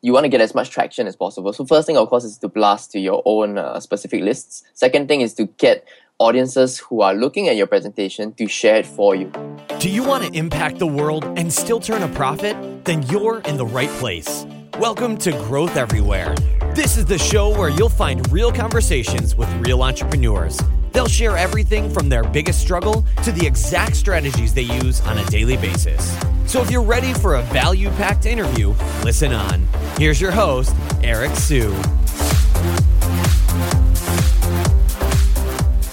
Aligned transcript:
you 0.00 0.12
want 0.12 0.24
to 0.24 0.28
get 0.28 0.40
as 0.40 0.54
much 0.54 0.70
traction 0.70 1.06
as 1.06 1.16
possible. 1.16 1.52
So 1.52 1.64
first 1.64 1.86
thing, 1.86 1.96
of 1.96 2.08
course, 2.08 2.24
is 2.24 2.38
to 2.38 2.48
blast 2.48 2.92
to 2.92 3.00
your 3.00 3.22
own 3.24 3.58
uh, 3.58 3.80
specific 3.80 4.22
lists. 4.22 4.62
Second 4.74 5.08
thing 5.08 5.22
is 5.22 5.34
to 5.34 5.46
get 5.58 5.86
audiences 6.18 6.78
who 6.78 7.00
are 7.00 7.14
looking 7.14 7.48
at 7.48 7.56
your 7.56 7.66
presentation 7.66 8.32
to 8.34 8.46
share 8.46 8.76
it 8.76 8.86
for 8.86 9.16
you. 9.16 9.32
Do 9.80 9.88
you 9.88 10.04
want 10.04 10.24
to 10.24 10.32
impact 10.38 10.78
the 10.78 10.86
world 10.86 11.24
and 11.36 11.52
still 11.52 11.80
turn 11.80 12.02
a 12.02 12.08
profit? 12.14 12.84
Then 12.84 13.02
you're 13.04 13.40
in 13.40 13.56
the 13.56 13.66
right 13.66 13.90
place. 13.90 14.46
Welcome 14.78 15.16
to 15.18 15.32
Growth 15.32 15.76
Everywhere. 15.76 16.34
This 16.74 16.96
is 16.96 17.04
the 17.04 17.18
show 17.18 17.50
where 17.58 17.68
you'll 17.68 17.88
find 17.88 18.30
real 18.30 18.52
conversations 18.52 19.34
with 19.34 19.52
real 19.66 19.82
entrepreneurs. 19.82 20.60
They'll 20.92 21.08
share 21.08 21.36
everything 21.36 21.90
from 21.90 22.08
their 22.08 22.22
biggest 22.22 22.60
struggle 22.60 23.04
to 23.24 23.32
the 23.32 23.44
exact 23.44 23.96
strategies 23.96 24.54
they 24.54 24.62
use 24.62 25.00
on 25.02 25.18
a 25.18 25.24
daily 25.26 25.56
basis. 25.56 26.16
So 26.48 26.62
if 26.62 26.70
you're 26.70 26.82
ready 26.82 27.12
for 27.12 27.34
a 27.34 27.42
value 27.42 27.90
packed 27.90 28.24
interview, 28.24 28.70
listen 29.04 29.34
on. 29.34 29.68
Here's 29.98 30.18
your 30.18 30.30
host, 30.30 30.74
Eric 31.02 31.36
Siu. 31.36 31.68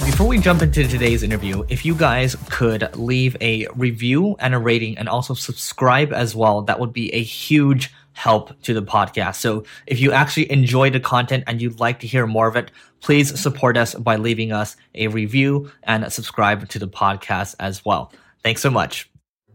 Before 0.05 0.27
we 0.27 0.40
jump 0.40 0.62
into 0.62 0.88
today's 0.88 1.23
interview, 1.23 1.66
if 1.68 1.84
you 1.84 1.94
guys 1.94 2.38
could 2.49 2.96
leave 2.96 3.36
a 3.41 3.68
review 3.76 4.38
and 4.40 4.55
a 4.55 4.58
rating 4.58 4.98
and 4.98 5.10
also 5.10 5.34
subscribe 5.34 6.13
as 6.13 6.34
well, 6.34 6.62
that 6.62 6.80
would 6.80 6.94
be 6.94 7.13
a 7.13 7.22
huge 7.22 7.94
help 8.13 8.58
to 8.62 8.74
the 8.74 8.82
podcast. 8.82 9.35
So 9.35 9.66
if 9.88 9.99
you 9.99 10.13
actually 10.13 10.49
enjoy 10.49 10.90
the 10.90 11.02
content 11.02 11.44
and 11.48 11.62
you'd 11.62 11.82
like 11.82 11.99
to 11.99 12.08
hear 12.08 12.26
more 12.26 12.48
of 12.48 12.55
it, 12.55 12.72
please 13.02 13.38
support 13.38 13.76
us 13.76 13.94
by 13.94 14.16
leaving 14.16 14.54
us 14.54 14.77
a 14.94 15.10
review 15.10 15.70
and 15.84 16.10
subscribe 16.13 16.70
to 16.70 16.80
the 16.80 16.88
podcast 16.88 17.55
as 17.60 17.84
well. 17.84 18.13
Thanks 18.41 18.62
so 18.62 18.70
much. 18.70 19.10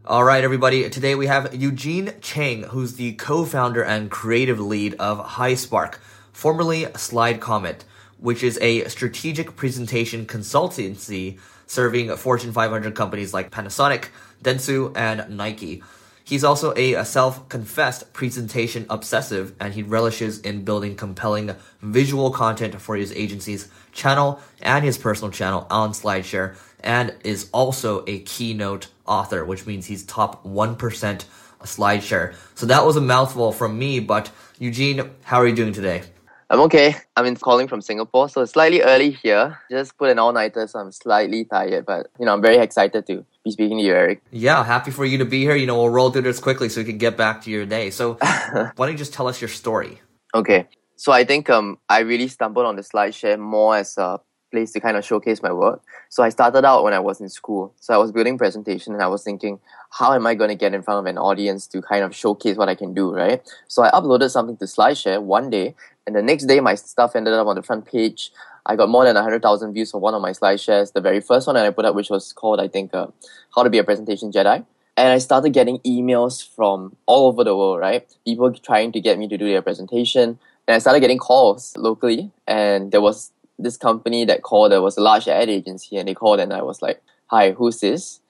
All 0.06 0.24
right, 0.24 0.42
everybody. 0.42 0.88
Today 0.88 1.14
we 1.14 1.26
have 1.26 1.54
Eugene 1.54 2.14
Cheng, 2.22 2.62
who's 2.62 2.94
the 2.94 3.12
co-founder 3.12 3.84
and 3.84 4.10
creative 4.10 4.58
lead 4.58 4.94
of 4.94 5.22
HighSpark, 5.22 5.96
formerly 6.32 6.86
Slide 6.96 7.38
Comet, 7.38 7.84
which 8.18 8.42
is 8.42 8.58
a 8.62 8.88
strategic 8.88 9.56
presentation 9.56 10.24
consultancy 10.24 11.38
serving 11.66 12.16
Fortune 12.16 12.50
500 12.50 12.94
companies 12.94 13.34
like 13.34 13.50
Panasonic, 13.50 14.06
Dentsu, 14.42 14.96
and 14.96 15.36
Nike. 15.36 15.82
He's 16.24 16.44
also 16.44 16.72
a, 16.76 16.94
a 16.94 17.04
self-confessed 17.04 18.14
presentation 18.14 18.86
obsessive, 18.88 19.54
and 19.60 19.74
he 19.74 19.82
relishes 19.82 20.38
in 20.40 20.64
building 20.64 20.96
compelling 20.96 21.54
visual 21.82 22.30
content 22.30 22.80
for 22.80 22.96
his 22.96 23.12
agency's 23.12 23.68
channel 23.92 24.40
and 24.62 24.82
his 24.82 24.96
personal 24.96 25.30
channel 25.30 25.66
on 25.68 25.92
SlideShare, 25.92 26.56
and 26.82 27.14
is 27.24 27.48
also 27.52 28.04
a 28.06 28.20
keynote 28.20 28.88
author, 29.06 29.44
which 29.44 29.66
means 29.66 29.86
he's 29.86 30.04
top 30.04 30.44
1% 30.44 31.24
a 31.60 31.64
SlideShare. 31.64 32.34
So 32.54 32.66
that 32.66 32.84
was 32.84 32.96
a 32.96 33.00
mouthful 33.00 33.52
from 33.52 33.78
me, 33.78 34.00
but 34.00 34.30
Eugene, 34.58 35.10
how 35.24 35.38
are 35.38 35.46
you 35.46 35.54
doing 35.54 35.72
today? 35.72 36.02
I'm 36.48 36.60
okay. 36.62 36.96
I'm 37.16 37.26
in 37.26 37.36
calling 37.36 37.68
from 37.68 37.80
Singapore, 37.80 38.28
so 38.28 38.40
it's 38.40 38.52
slightly 38.52 38.82
early 38.82 39.12
here. 39.12 39.60
Just 39.70 39.96
put 39.96 40.10
an 40.10 40.18
all-nighter, 40.18 40.66
so 40.66 40.80
I'm 40.80 40.90
slightly 40.90 41.44
tired, 41.44 41.86
but 41.86 42.08
you 42.18 42.26
know, 42.26 42.32
I'm 42.32 42.42
very 42.42 42.56
excited 42.56 43.06
to 43.06 43.24
be 43.44 43.52
speaking 43.52 43.78
to 43.78 43.84
you, 43.84 43.94
Eric. 43.94 44.22
Yeah, 44.32 44.64
happy 44.64 44.90
for 44.90 45.04
you 45.04 45.18
to 45.18 45.24
be 45.24 45.42
here. 45.42 45.54
You 45.54 45.66
know, 45.66 45.76
we'll 45.76 45.90
roll 45.90 46.10
through 46.10 46.22
this 46.22 46.40
quickly 46.40 46.68
so 46.68 46.80
we 46.80 46.86
can 46.86 46.98
get 46.98 47.16
back 47.16 47.42
to 47.42 47.50
your 47.50 47.66
day. 47.66 47.90
So 47.90 48.14
why 48.20 48.72
don't 48.76 48.90
you 48.90 48.98
just 48.98 49.12
tell 49.12 49.28
us 49.28 49.40
your 49.40 49.48
story? 49.48 50.00
Okay. 50.34 50.66
So 50.96 51.12
I 51.12 51.24
think 51.24 51.48
um 51.48 51.78
I 51.88 52.00
really 52.00 52.28
stumbled 52.28 52.66
on 52.66 52.76
the 52.76 52.82
SlideShare 52.82 53.38
more 53.38 53.76
as 53.76 53.96
a 53.96 54.20
place 54.50 54.72
to 54.72 54.80
kind 54.80 54.96
of 54.96 55.04
showcase 55.04 55.42
my 55.42 55.52
work. 55.52 55.82
So 56.08 56.22
I 56.22 56.28
started 56.28 56.64
out 56.64 56.84
when 56.84 56.92
I 56.92 56.98
was 56.98 57.20
in 57.20 57.28
school. 57.28 57.74
So 57.80 57.94
I 57.94 57.96
was 57.96 58.12
building 58.12 58.38
presentation 58.38 58.92
and 58.92 59.02
I 59.02 59.06
was 59.06 59.22
thinking, 59.22 59.60
how 59.90 60.12
am 60.12 60.26
I 60.26 60.34
going 60.34 60.50
to 60.50 60.56
get 60.56 60.74
in 60.74 60.82
front 60.82 60.98
of 61.00 61.06
an 61.06 61.18
audience 61.18 61.66
to 61.68 61.82
kind 61.82 62.04
of 62.04 62.14
showcase 62.14 62.56
what 62.56 62.68
I 62.68 62.74
can 62.74 62.94
do, 62.94 63.14
right? 63.14 63.40
So 63.68 63.82
I 63.82 63.90
uploaded 63.90 64.30
something 64.30 64.56
to 64.58 64.64
SlideShare 64.64 65.22
one 65.22 65.50
day 65.50 65.74
and 66.06 66.16
the 66.16 66.22
next 66.22 66.46
day 66.46 66.60
my 66.60 66.74
stuff 66.74 67.14
ended 67.14 67.34
up 67.34 67.46
on 67.46 67.56
the 67.56 67.62
front 67.62 67.86
page. 67.86 68.32
I 68.66 68.76
got 68.76 68.88
more 68.88 69.04
than 69.04 69.14
100,000 69.14 69.72
views 69.72 69.90
for 69.90 70.00
one 70.00 70.14
of 70.14 70.22
my 70.22 70.30
SlideShares, 70.30 70.92
the 70.92 71.00
very 71.00 71.20
first 71.20 71.46
one 71.46 71.56
that 71.56 71.64
I 71.64 71.70
put 71.70 71.84
up, 71.84 71.94
which 71.94 72.10
was 72.10 72.32
called, 72.32 72.60
I 72.60 72.68
think, 72.68 72.94
uh, 72.94 73.06
How 73.54 73.62
to 73.62 73.70
Be 73.70 73.78
a 73.78 73.84
Presentation 73.84 74.30
Jedi. 74.30 74.64
And 74.96 75.12
I 75.12 75.18
started 75.18 75.50
getting 75.50 75.78
emails 75.78 76.46
from 76.46 76.94
all 77.06 77.28
over 77.28 77.42
the 77.42 77.56
world, 77.56 77.80
right? 77.80 78.06
People 78.24 78.52
trying 78.52 78.92
to 78.92 79.00
get 79.00 79.18
me 79.18 79.28
to 79.28 79.38
do 79.38 79.46
their 79.46 79.62
presentation. 79.62 80.38
And 80.68 80.74
I 80.74 80.78
started 80.78 81.00
getting 81.00 81.18
calls 81.18 81.74
locally, 81.76 82.30
and 82.46 82.92
there 82.92 83.00
was 83.00 83.32
this 83.62 83.76
company 83.76 84.24
that 84.24 84.42
called, 84.42 84.72
there 84.72 84.82
was 84.82 84.96
a 84.96 85.02
large 85.02 85.28
ad 85.28 85.48
agency, 85.48 85.96
and 85.96 86.08
they 86.08 86.14
called, 86.14 86.40
and 86.40 86.52
I 86.52 86.62
was 86.62 86.82
like, 86.82 87.02
Hi, 87.26 87.52
who's 87.52 87.80
this? 87.80 88.20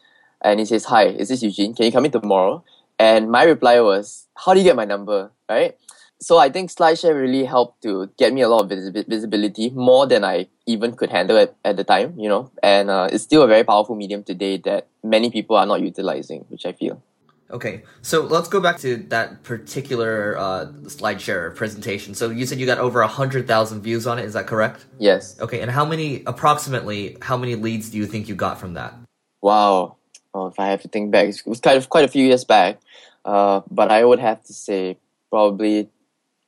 And 0.42 0.60
he 0.60 0.66
says, 0.66 0.84
Hi, 0.86 1.04
is 1.06 1.28
this 1.28 1.42
Eugene? 1.42 1.74
Can 1.74 1.86
you 1.86 1.92
come 1.92 2.04
in 2.04 2.10
tomorrow? 2.10 2.64
And 2.98 3.30
my 3.30 3.44
reply 3.44 3.80
was, 3.80 4.26
How 4.36 4.54
do 4.54 4.60
you 4.60 4.64
get 4.64 4.76
my 4.76 4.84
number? 4.84 5.30
Right? 5.48 5.76
So 6.22 6.36
I 6.36 6.50
think 6.50 6.70
SlideShare 6.70 7.18
really 7.18 7.44
helped 7.44 7.82
to 7.84 8.10
get 8.18 8.34
me 8.34 8.42
a 8.42 8.48
lot 8.48 8.64
of 8.64 8.68
vis- 8.68 9.04
visibility, 9.08 9.70
more 9.70 10.06
than 10.06 10.22
I 10.22 10.48
even 10.66 10.94
could 10.94 11.08
handle 11.08 11.38
at, 11.38 11.56
at 11.64 11.78
the 11.78 11.84
time, 11.84 12.14
you 12.18 12.28
know. 12.28 12.50
And 12.62 12.90
uh, 12.90 13.08
it's 13.10 13.24
still 13.24 13.42
a 13.42 13.46
very 13.46 13.64
powerful 13.64 13.96
medium 13.96 14.22
today 14.22 14.58
that 14.58 14.88
many 15.02 15.30
people 15.30 15.56
are 15.56 15.64
not 15.64 15.80
utilizing, 15.80 16.44
which 16.50 16.66
I 16.66 16.72
feel. 16.72 17.02
Okay, 17.50 17.82
so 18.02 18.22
let's 18.22 18.48
go 18.48 18.60
back 18.60 18.78
to 18.78 18.96
that 19.08 19.42
particular 19.42 20.38
uh, 20.38 20.66
SlideShare 20.84 21.54
presentation. 21.56 22.14
So 22.14 22.30
you 22.30 22.46
said 22.46 22.60
you 22.60 22.66
got 22.66 22.78
over 22.78 23.00
a 23.00 23.08
hundred 23.08 23.48
thousand 23.48 23.82
views 23.82 24.06
on 24.06 24.18
it. 24.18 24.24
Is 24.24 24.34
that 24.34 24.46
correct? 24.46 24.86
Yes. 24.98 25.38
Okay, 25.40 25.60
and 25.60 25.70
how 25.70 25.84
many, 25.84 26.22
approximately, 26.26 27.16
how 27.20 27.36
many 27.36 27.56
leads 27.56 27.90
do 27.90 27.98
you 27.98 28.06
think 28.06 28.28
you 28.28 28.34
got 28.34 28.60
from 28.60 28.74
that? 28.74 28.94
Wow. 29.40 29.96
Oh, 30.32 30.46
if 30.46 30.60
I 30.60 30.68
have 30.68 30.82
to 30.82 30.88
think 30.88 31.10
back, 31.10 31.28
it 31.28 31.42
was 31.44 31.60
kind 31.60 31.76
of 31.76 31.88
quite 31.88 32.04
a 32.04 32.08
few 32.08 32.24
years 32.24 32.44
back. 32.44 32.78
Uh, 33.24 33.62
but 33.70 33.90
I 33.90 34.04
would 34.04 34.20
have 34.20 34.44
to 34.44 34.52
say 34.52 34.98
probably 35.28 35.88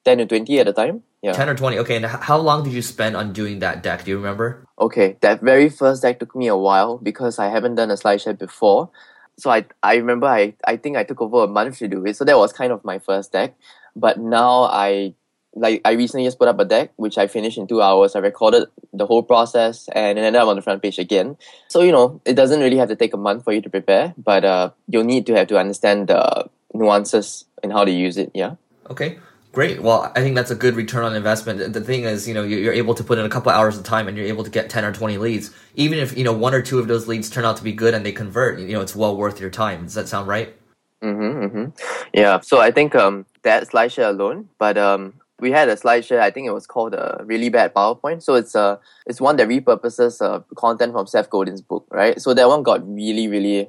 ten 0.05 0.21
or 0.21 0.27
twenty 0.27 0.61
at 0.61 0.67
the 0.67 0.73
time. 0.73 1.03
Yeah. 1.23 1.35
10 1.35 1.51
or 1.51 1.55
20. 1.55 1.79
Okay, 1.79 1.97
and 1.97 2.05
how 2.05 2.37
long 2.37 2.65
did 2.65 2.73
you 2.73 2.83
spend 2.83 3.15
on 3.15 3.33
doing 3.33 3.61
that 3.61 3.81
deck? 3.81 4.05
Do 4.05 4.11
you 4.11 4.17
remember? 4.17 4.67
Okay, 4.77 5.17
that 5.21 5.41
very 5.41 5.69
first 5.69 6.03
deck 6.03 6.19
took 6.19 6.35
me 6.35 6.49
a 6.49 6.57
while 6.57 6.99
because 6.99 7.39
I 7.39 7.47
haven't 7.49 7.77
done 7.77 7.93
a 7.93 7.95
SlideShare 7.95 8.37
before 8.37 8.91
so 9.39 9.51
I 9.51 9.65
I 9.83 9.97
remember 9.97 10.27
I 10.27 10.55
I 10.65 10.77
think 10.77 10.97
I 10.97 11.05
took 11.05 11.21
over 11.21 11.45
a 11.45 11.47
month 11.47 11.79
to 11.79 11.89
do 11.89 12.05
it. 12.07 12.17
So 12.17 12.25
that 12.25 12.39
was 12.39 12.53
kind 12.53 12.73
of 12.73 12.85
my 12.85 12.99
first 12.99 13.33
deck. 13.33 13.55
But 13.97 14.19
now 14.19 14.65
I 14.65 15.15
like 15.55 15.81
I 15.85 15.93
recently 15.93 16.25
just 16.25 16.39
put 16.39 16.49
up 16.49 16.59
a 16.59 16.65
deck 16.65 16.93
which 16.97 17.19
I 17.19 17.27
finished 17.27 17.59
in 17.59 17.67
two 17.67 17.83
hours. 17.83 18.17
I 18.17 18.21
recorded 18.21 18.69
the 18.93 19.07
whole 19.07 19.23
process 19.23 19.89
and 19.93 20.19
it 20.19 20.23
ended 20.23 20.41
up 20.41 20.49
on 20.49 20.57
the 20.57 20.63
front 20.63 20.83
page 20.83 20.99
again. 20.99 21.37
So 21.69 21.83
you 21.83 21.93
know 21.93 22.21
it 22.25 22.35
doesn't 22.35 22.61
really 22.61 22.77
have 22.79 22.89
to 22.89 22.97
take 22.97 23.15
a 23.15 23.19
month 23.19 23.45
for 23.45 23.53
you 23.53 23.61
to 23.61 23.71
prepare, 23.71 24.15
but 24.17 24.45
uh, 24.45 24.71
you'll 24.89 25.05
need 25.05 25.27
to 25.27 25.35
have 25.35 25.49
to 25.49 25.59
understand 25.59 26.09
the 26.09 26.49
nuances 26.75 27.45
and 27.63 27.73
how 27.73 27.85
to 27.85 27.91
use 27.91 28.17
it. 28.17 28.31
Yeah. 28.35 28.57
Okay. 28.89 29.19
Great. 29.53 29.83
Well, 29.83 30.11
I 30.17 30.21
think 30.21 30.35
that's 30.35 30.51
a 30.51 30.55
good 30.55 30.75
return 30.77 31.05
on 31.05 31.15
investment. 31.15 31.75
The 31.75 31.81
thing 31.83 32.05
is, 32.05 32.27
you 32.27 32.33
know, 32.33 32.43
you're 32.43 32.73
able 32.73 32.95
to 32.95 33.05
put 33.05 33.19
in 33.19 33.27
a 33.27 33.29
couple 33.29 33.53
hours 33.53 33.77
of 33.77 33.85
time 33.85 34.09
and 34.09 34.17
you're 34.17 34.27
able 34.27 34.45
to 34.45 34.51
get 34.51 34.71
10 34.71 34.83
or 34.83 34.93
20 34.93 35.19
leads. 35.19 35.51
Even 35.75 35.99
if, 35.99 36.17
you 36.17 36.25
know, 36.25 36.33
one 36.33 36.55
or 36.55 36.63
two 36.63 36.79
of 36.79 36.89
those 36.89 37.07
leads 37.07 37.29
turn 37.29 37.45
out 37.45 37.59
to 37.59 37.63
be 37.63 37.73
good 37.73 37.93
and 37.93 38.05
they 38.05 38.13
convert, 38.13 38.59
you 38.59 38.73
know, 38.73 38.81
it's 38.81 38.97
well 38.97 39.15
worth 39.15 39.41
your 39.41 39.51
time. 39.51 39.83
Does 39.83 39.95
that 39.95 40.09
sound 40.09 40.27
right? 40.27 40.57
Mm-hmm, 41.03 41.45
mm-hmm. 41.45 41.71
Yeah. 42.15 42.41
So 42.41 42.61
I 42.61 42.71
think 42.71 42.95
um, 42.95 43.27
that 43.43 43.69
SlideShare 43.69 44.09
alone, 44.09 44.49
but 44.59 44.79
um, 44.79 45.13
we 45.39 45.51
had 45.51 45.69
a 45.69 45.77
SlideShare. 45.77 46.21
I 46.21 46.31
think 46.31 46.47
it 46.47 46.53
was 46.53 46.67
called 46.67 46.95
a 46.95 47.21
really 47.25 47.51
bad 47.51 47.75
PowerPoint. 47.75 48.23
So 48.23 48.37
it's 48.37 48.55
a 48.55 48.81
it's 49.05 49.21
one 49.21 49.37
that 49.37 49.49
repurposes 49.49 50.23
uh, 50.23 50.41
content 50.55 50.93
from 50.93 51.07
Seth 51.07 51.29
Godin's 51.29 51.61
book, 51.61 51.87
right? 51.91 52.19
So 52.23 52.33
that 52.33 52.49
one 52.49 52.63
got 52.63 52.87
really 52.89 53.29
really 53.29 53.69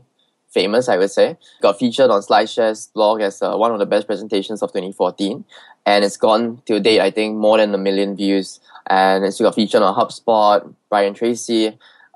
famous, 0.53 0.87
I 0.87 0.97
would 0.97 1.11
say. 1.11 1.37
Got 1.61 1.79
featured 1.79 2.11
on 2.11 2.21
SlideShare's 2.21 2.87
blog 2.93 3.21
as 3.21 3.41
uh, 3.41 3.55
one 3.55 3.71
of 3.71 3.79
the 3.79 3.87
best 3.87 4.05
presentations 4.05 4.61
of 4.61 4.69
2014 4.69 5.43
and 5.85 6.03
it's 6.05 6.17
gone 6.17 6.61
to 6.65 6.79
date 6.79 7.01
I 7.01 7.11
think 7.11 7.37
more 7.37 7.57
than 7.57 7.73
a 7.73 7.77
million 7.77 8.15
views 8.15 8.59
and 8.87 9.23
it's 9.23 9.39
got 9.39 9.55
featured 9.55 9.81
on 9.81 9.95
HubSpot, 9.95 10.73
Brian 10.89 11.13
Tracy, 11.13 11.67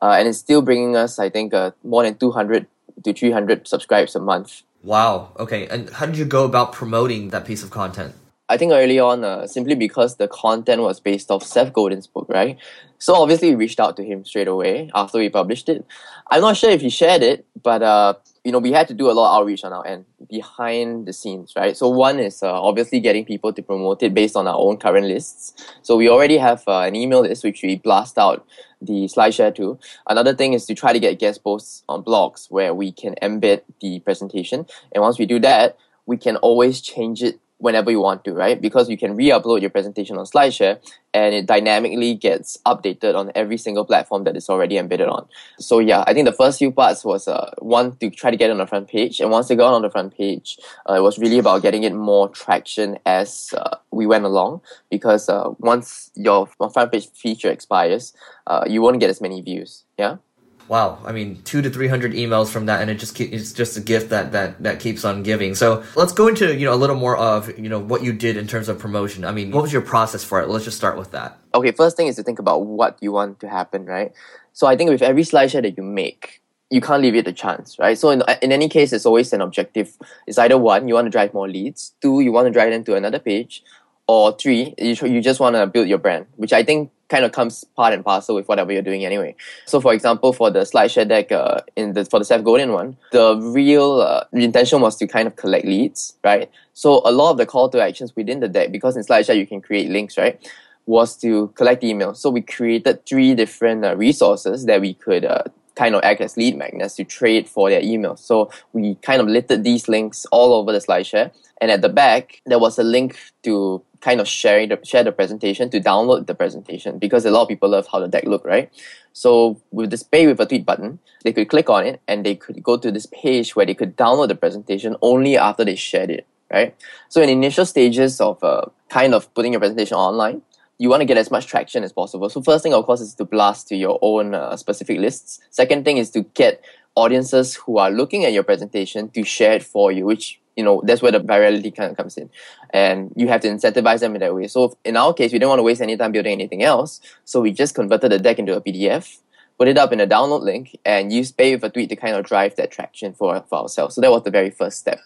uh, 0.01 0.11
and 0.11 0.27
it's 0.27 0.39
still 0.39 0.61
bringing 0.61 0.95
us 0.95 1.19
I 1.19 1.29
think 1.29 1.53
uh, 1.53 1.71
more 1.83 2.03
than 2.03 2.17
200 2.17 2.67
to 3.03 3.13
300 3.13 3.67
subscribers 3.67 4.15
a 4.15 4.19
month. 4.19 4.63
Wow. 4.83 5.33
Okay. 5.37 5.67
And 5.67 5.89
how 5.89 6.05
did 6.05 6.17
you 6.17 6.25
go 6.25 6.45
about 6.45 6.71
promoting 6.71 7.29
that 7.29 7.45
piece 7.45 7.63
of 7.63 7.69
content? 7.69 8.15
I 8.49 8.55
think 8.55 8.71
early 8.71 8.97
on, 8.97 9.25
uh, 9.25 9.45
simply 9.45 9.75
because 9.75 10.15
the 10.15 10.29
content 10.29 10.81
was 10.81 11.01
based 11.01 11.29
off 11.29 11.43
Seth 11.43 11.73
Godin's 11.73 12.07
book, 12.07 12.27
right? 12.29 12.57
So 12.97 13.15
obviously 13.15 13.49
we 13.49 13.55
reached 13.55 13.79
out 13.79 13.97
to 13.97 14.03
him 14.03 14.23
straight 14.23 14.47
away 14.47 14.89
after 14.95 15.17
we 15.17 15.29
published 15.29 15.67
it. 15.67 15.85
I'm 16.31 16.41
not 16.41 16.55
sure 16.55 16.69
if 16.69 16.81
he 16.81 16.89
shared 16.89 17.23
it, 17.23 17.45
but 17.61 17.83
uh, 17.83 18.13
you 18.45 18.53
know, 18.53 18.59
we 18.59 18.71
had 18.71 18.87
to 18.87 18.93
do 18.93 19.11
a 19.11 19.13
lot 19.13 19.31
of 19.31 19.41
outreach 19.41 19.65
on 19.65 19.73
our 19.73 19.85
end 19.85 20.05
behind 20.29 21.05
the 21.05 21.13
scenes, 21.13 21.53
right? 21.55 21.75
So 21.75 21.89
one 21.89 22.19
is 22.19 22.43
uh, 22.43 22.61
obviously 22.61 22.99
getting 22.99 23.25
people 23.25 23.53
to 23.53 23.61
promote 23.61 24.03
it 24.03 24.13
based 24.13 24.35
on 24.35 24.47
our 24.47 24.57
own 24.57 24.77
current 24.77 25.07
lists. 25.07 25.53
So 25.81 25.95
we 25.95 26.09
already 26.09 26.37
have 26.37 26.63
uh, 26.67 26.81
an 26.81 26.95
email 26.95 27.21
list 27.21 27.43
which 27.43 27.63
we 27.63 27.77
blast 27.77 28.17
out 28.17 28.45
the 28.81 29.05
SlideShare 29.05 29.55
to. 29.55 29.79
Another 30.07 30.33
thing 30.35 30.53
is 30.53 30.65
to 30.65 30.75
try 30.75 30.93
to 30.93 30.99
get 30.99 31.19
guest 31.19 31.43
posts 31.43 31.83
on 31.89 32.03
blogs 32.03 32.51
where 32.51 32.73
we 32.73 32.91
can 32.91 33.15
embed 33.21 33.61
the 33.81 33.99
presentation. 34.01 34.65
And 34.91 35.01
once 35.01 35.17
we 35.17 35.25
do 35.25 35.39
that, 35.39 35.77
we 36.05 36.17
can 36.17 36.37
always 36.37 36.81
change 36.81 37.23
it 37.23 37.39
whenever 37.59 37.89
you 37.89 37.99
want 37.99 38.23
to, 38.25 38.33
right? 38.33 38.61
Because 38.61 38.89
you 38.89 38.97
can 38.97 39.15
re-upload 39.15 39.61
your 39.61 39.69
presentation 39.69 40.17
on 40.17 40.25
SlideShare 40.25 40.79
and 41.13 41.33
it 41.33 41.45
dynamically 41.47 42.13
gets 42.13 42.57
updated 42.65 43.15
on 43.15 43.31
every 43.33 43.57
single 43.57 43.83
platform 43.83 44.23
that 44.25 44.35
it's 44.35 44.49
already 44.49 44.77
embedded 44.77 45.07
on. 45.07 45.27
So 45.59 45.79
yeah, 45.79 46.03
I 46.05 46.13
think 46.13 46.25
the 46.25 46.33
first 46.33 46.59
few 46.59 46.71
parts 46.71 47.03
was 47.03 47.27
uh, 47.27 47.51
one 47.59 47.95
to 47.97 48.09
try 48.09 48.29
to 48.29 48.37
get 48.37 48.51
on 48.51 48.57
the 48.57 48.67
front 48.67 48.87
page, 48.87 49.19
and 49.19 49.31
once 49.31 49.47
they 49.47 49.55
got 49.55 49.73
on 49.73 49.81
the 49.81 49.89
front 49.89 50.15
page, 50.15 50.59
uh, 50.87 50.93
it 50.93 51.01
was 51.01 51.17
really 51.17 51.39
about 51.39 51.61
getting 51.61 51.83
it 51.83 51.93
more 51.93 52.29
traction 52.29 52.99
as 53.05 53.53
uh, 53.57 53.77
we 53.91 54.05
went 54.05 54.25
along. 54.25 54.61
Because 54.91 55.27
uh, 55.27 55.49
once 55.59 56.11
your 56.15 56.47
front 56.47 56.91
page 56.91 57.09
feature 57.09 57.49
expires, 57.49 58.13
uh, 58.45 58.63
you 58.67 58.81
won't 58.81 58.99
get 58.99 59.09
as 59.09 59.21
many 59.21 59.41
views. 59.41 59.83
Yeah 59.97 60.17
wow 60.67 60.99
i 61.05 61.11
mean 61.11 61.41
two 61.43 61.61
to 61.61 61.69
three 61.69 61.87
hundred 61.87 62.13
emails 62.13 62.49
from 62.49 62.65
that 62.65 62.81
and 62.81 62.89
it 62.89 62.95
just 62.95 63.19
it's 63.19 63.53
just 63.53 63.77
a 63.77 63.81
gift 63.81 64.09
that 64.09 64.31
that 64.31 64.61
that 64.61 64.79
keeps 64.79 65.05
on 65.05 65.23
giving 65.23 65.55
so 65.55 65.83
let's 65.95 66.11
go 66.13 66.27
into 66.27 66.55
you 66.55 66.65
know 66.65 66.73
a 66.73 66.75
little 66.75 66.95
more 66.95 67.15
of 67.17 67.57
you 67.57 67.69
know 67.69 67.79
what 67.79 68.03
you 68.03 68.13
did 68.13 68.37
in 68.37 68.47
terms 68.47 68.69
of 68.69 68.77
promotion 68.79 69.25
i 69.25 69.31
mean 69.31 69.51
what 69.51 69.61
was 69.61 69.73
your 69.73 69.81
process 69.81 70.23
for 70.23 70.41
it 70.41 70.47
let's 70.47 70.65
just 70.65 70.77
start 70.77 70.97
with 70.97 71.11
that 71.11 71.37
okay 71.53 71.71
first 71.71 71.97
thing 71.97 72.07
is 72.07 72.15
to 72.15 72.23
think 72.23 72.39
about 72.39 72.65
what 72.65 72.97
you 73.01 73.11
want 73.11 73.39
to 73.39 73.47
happen 73.47 73.85
right 73.85 74.13
so 74.53 74.67
i 74.67 74.75
think 74.75 74.89
with 74.89 75.01
every 75.01 75.23
slideshare 75.23 75.61
that 75.61 75.77
you 75.77 75.83
make 75.83 76.41
you 76.69 76.81
can't 76.81 77.01
leave 77.01 77.15
it 77.15 77.25
to 77.25 77.33
chance, 77.33 77.79
right? 77.79 77.97
So 77.97 78.09
in, 78.09 78.23
in 78.41 78.51
any 78.51 78.67
case, 78.67 78.91
it's 78.91 79.05
always 79.05 79.31
an 79.33 79.41
objective. 79.41 79.95
It's 80.25 80.37
either 80.37 80.57
one, 80.57 80.87
you 80.87 80.95
want 80.95 81.05
to 81.05 81.09
drive 81.09 81.33
more 81.33 81.47
leads. 81.47 81.93
Two, 82.01 82.19
you 82.19 82.31
want 82.31 82.47
to 82.47 82.51
drive 82.51 82.71
them 82.71 82.83
to 82.85 82.95
another 82.95 83.19
page. 83.19 83.63
Or 84.07 84.35
three, 84.37 84.73
you, 84.77 84.95
you 85.03 85.21
just 85.21 85.39
want 85.39 85.55
to 85.55 85.67
build 85.67 85.87
your 85.87 85.97
brand, 85.97 86.27
which 86.35 86.53
I 86.53 86.63
think 86.63 86.91
kind 87.09 87.23
of 87.23 87.31
comes 87.31 87.63
part 87.75 87.93
and 87.93 88.03
parcel 88.03 88.35
with 88.35 88.47
whatever 88.47 88.71
you're 88.71 88.81
doing 88.81 89.05
anyway. 89.05 89.35
So, 89.65 89.79
for 89.79 89.93
example, 89.93 90.33
for 90.33 90.51
the 90.51 90.59
SlideShare 90.59 91.07
deck, 91.07 91.31
uh, 91.31 91.61
in 91.75 91.93
the 91.93 92.05
for 92.05 92.19
the 92.19 92.25
Seth 92.25 92.43
Godin 92.43 92.71
one, 92.71 92.97
the 93.11 93.37
real 93.37 94.01
uh, 94.01 94.23
intention 94.33 94.81
was 94.81 94.95
to 94.97 95.07
kind 95.07 95.27
of 95.27 95.35
collect 95.35 95.65
leads, 95.65 96.15
right? 96.23 96.49
So, 96.73 97.01
a 97.05 97.11
lot 97.11 97.31
of 97.31 97.37
the 97.37 97.45
call 97.45 97.69
to 97.69 97.81
actions 97.81 98.15
within 98.15 98.39
the 98.39 98.47
deck, 98.47 98.71
because 98.71 98.97
in 98.97 99.03
SlideShare 99.03 99.37
you 99.37 99.47
can 99.47 99.61
create 99.61 99.89
links, 99.89 100.17
right? 100.17 100.39
Was 100.85 101.17
to 101.17 101.47
collect 101.55 101.83
emails. 101.83 102.17
So 102.17 102.29
we 102.29 102.41
created 102.41 103.05
three 103.05 103.35
different 103.35 103.83
uh, 103.83 103.97
resources 103.97 104.65
that 104.67 104.79
we 104.79 104.93
could 104.93 105.25
uh, 105.25 105.43
kind 105.77 105.95
of 105.95 106.01
act 106.03 106.21
as 106.21 106.35
lead 106.35 106.57
magnets 106.57 106.95
to 106.95 107.03
trade 107.03 107.47
for 107.47 107.69
their 107.69 107.81
emails. 107.81 108.19
So 108.19 108.49
we 108.73 108.95
kind 108.95 109.21
of 109.21 109.27
littered 109.27 109.63
these 109.63 109.87
links 109.87 110.25
all 110.31 110.53
over 110.53 110.71
the 110.71 110.79
SlideShare. 110.79 111.31
And 111.61 111.71
at 111.71 111.81
the 111.81 111.89
back, 111.89 112.41
there 112.45 112.59
was 112.59 112.79
a 112.79 112.83
link 112.83 113.17
to 113.43 113.83
kind 114.01 114.19
of 114.19 114.27
share 114.27 114.65
the 114.67 114.79
share 114.83 115.03
the 115.03 115.11
presentation 115.11 115.69
to 115.69 115.79
download 115.79 116.27
the 116.27 116.35
presentation 116.35 116.99
because 116.99 117.25
a 117.25 117.31
lot 117.31 117.43
of 117.43 117.47
people 117.47 117.69
love 117.69 117.87
how 117.91 117.99
the 117.99 118.07
deck 118.07 118.25
look, 118.25 118.45
right? 118.45 118.71
So 119.13 119.59
with 119.71 119.89
this 119.89 120.03
pay 120.03 120.27
with 120.27 120.39
a 120.39 120.45
tweet 120.45 120.65
button, 120.65 120.99
they 121.23 121.33
could 121.33 121.49
click 121.49 121.69
on 121.69 121.85
it 121.85 122.01
and 122.07 122.25
they 122.25 122.35
could 122.35 122.61
go 122.61 122.77
to 122.77 122.91
this 122.91 123.07
page 123.07 123.55
where 123.55 123.65
they 123.65 123.73
could 123.73 123.97
download 123.97 124.27
the 124.27 124.35
presentation 124.35 124.95
only 125.01 125.37
after 125.37 125.65
they 125.65 125.75
shared 125.75 126.11
it, 126.11 126.27
right? 126.51 126.75
So 127.09 127.21
in 127.21 127.29
initial 127.29 127.65
stages 127.65 128.21
of 128.21 128.43
uh, 128.43 128.65
kind 128.89 129.15
of 129.15 129.33
putting 129.33 129.53
your 129.53 129.59
presentation 129.59 129.97
online, 129.97 130.43
you 130.79 130.89
want 130.89 131.01
to 131.01 131.05
get 131.05 131.17
as 131.17 131.31
much 131.31 131.47
traction 131.47 131.83
as 131.83 131.91
possible. 131.91 132.29
So 132.29 132.41
first 132.41 132.63
thing, 132.63 132.73
of 132.73 132.85
course, 132.85 133.01
is 133.01 133.15
to 133.15 133.25
blast 133.25 133.67
to 133.69 133.75
your 133.75 133.97
own 134.01 134.35
uh, 134.35 134.55
specific 134.57 134.99
lists. 134.99 135.39
Second 135.49 135.85
thing 135.85 135.97
is 135.97 136.11
to 136.11 136.21
get 136.21 136.63
audiences 136.95 137.55
who 137.55 137.77
are 137.77 137.91
looking 137.91 138.25
at 138.25 138.33
your 138.33 138.43
presentation 138.43 139.09
to 139.09 139.23
share 139.23 139.53
it 139.53 139.63
for 139.63 139.91
you, 139.91 140.05
which 140.05 140.39
you 140.55 140.63
know 140.63 140.81
that's 140.85 141.01
where 141.01 141.11
the 141.11 141.19
virality 141.19 141.73
kind 141.75 141.91
of 141.91 141.97
comes 141.97 142.17
in, 142.17 142.29
and 142.71 143.11
you 143.15 143.27
have 143.27 143.41
to 143.41 143.47
incentivize 143.47 143.99
them 143.99 144.15
in 144.15 144.21
that 144.21 144.33
way. 144.33 144.47
So 144.47 144.77
in 144.83 144.97
our 144.97 145.13
case, 145.13 145.31
we 145.31 145.39
didn't 145.39 145.49
want 145.49 145.59
to 145.59 145.63
waste 145.63 145.81
any 145.81 145.97
time 145.97 146.11
building 146.11 146.33
anything 146.33 146.63
else, 146.63 146.99
so 147.25 147.41
we 147.41 147.51
just 147.51 147.75
converted 147.75 148.11
the 148.11 148.19
deck 148.19 148.39
into 148.39 148.55
a 148.55 148.61
PDF, 148.61 149.19
put 149.57 149.67
it 149.67 149.77
up 149.77 149.91
in 149.91 149.99
a 149.99 150.07
download 150.07 150.41
link, 150.41 150.77
and 150.85 151.13
use 151.13 151.31
pay 151.31 151.55
with 151.55 151.63
a 151.63 151.69
tweet 151.69 151.89
to 151.89 151.95
kind 151.95 152.15
of 152.15 152.25
drive 152.25 152.55
that 152.55 152.71
traction 152.71 153.13
for 153.13 153.43
for 153.49 153.59
ourselves. 153.59 153.95
So 153.95 154.01
that 154.01 154.11
was 154.11 154.23
the 154.23 154.31
very 154.31 154.49
first 154.49 154.79
step. 154.79 154.99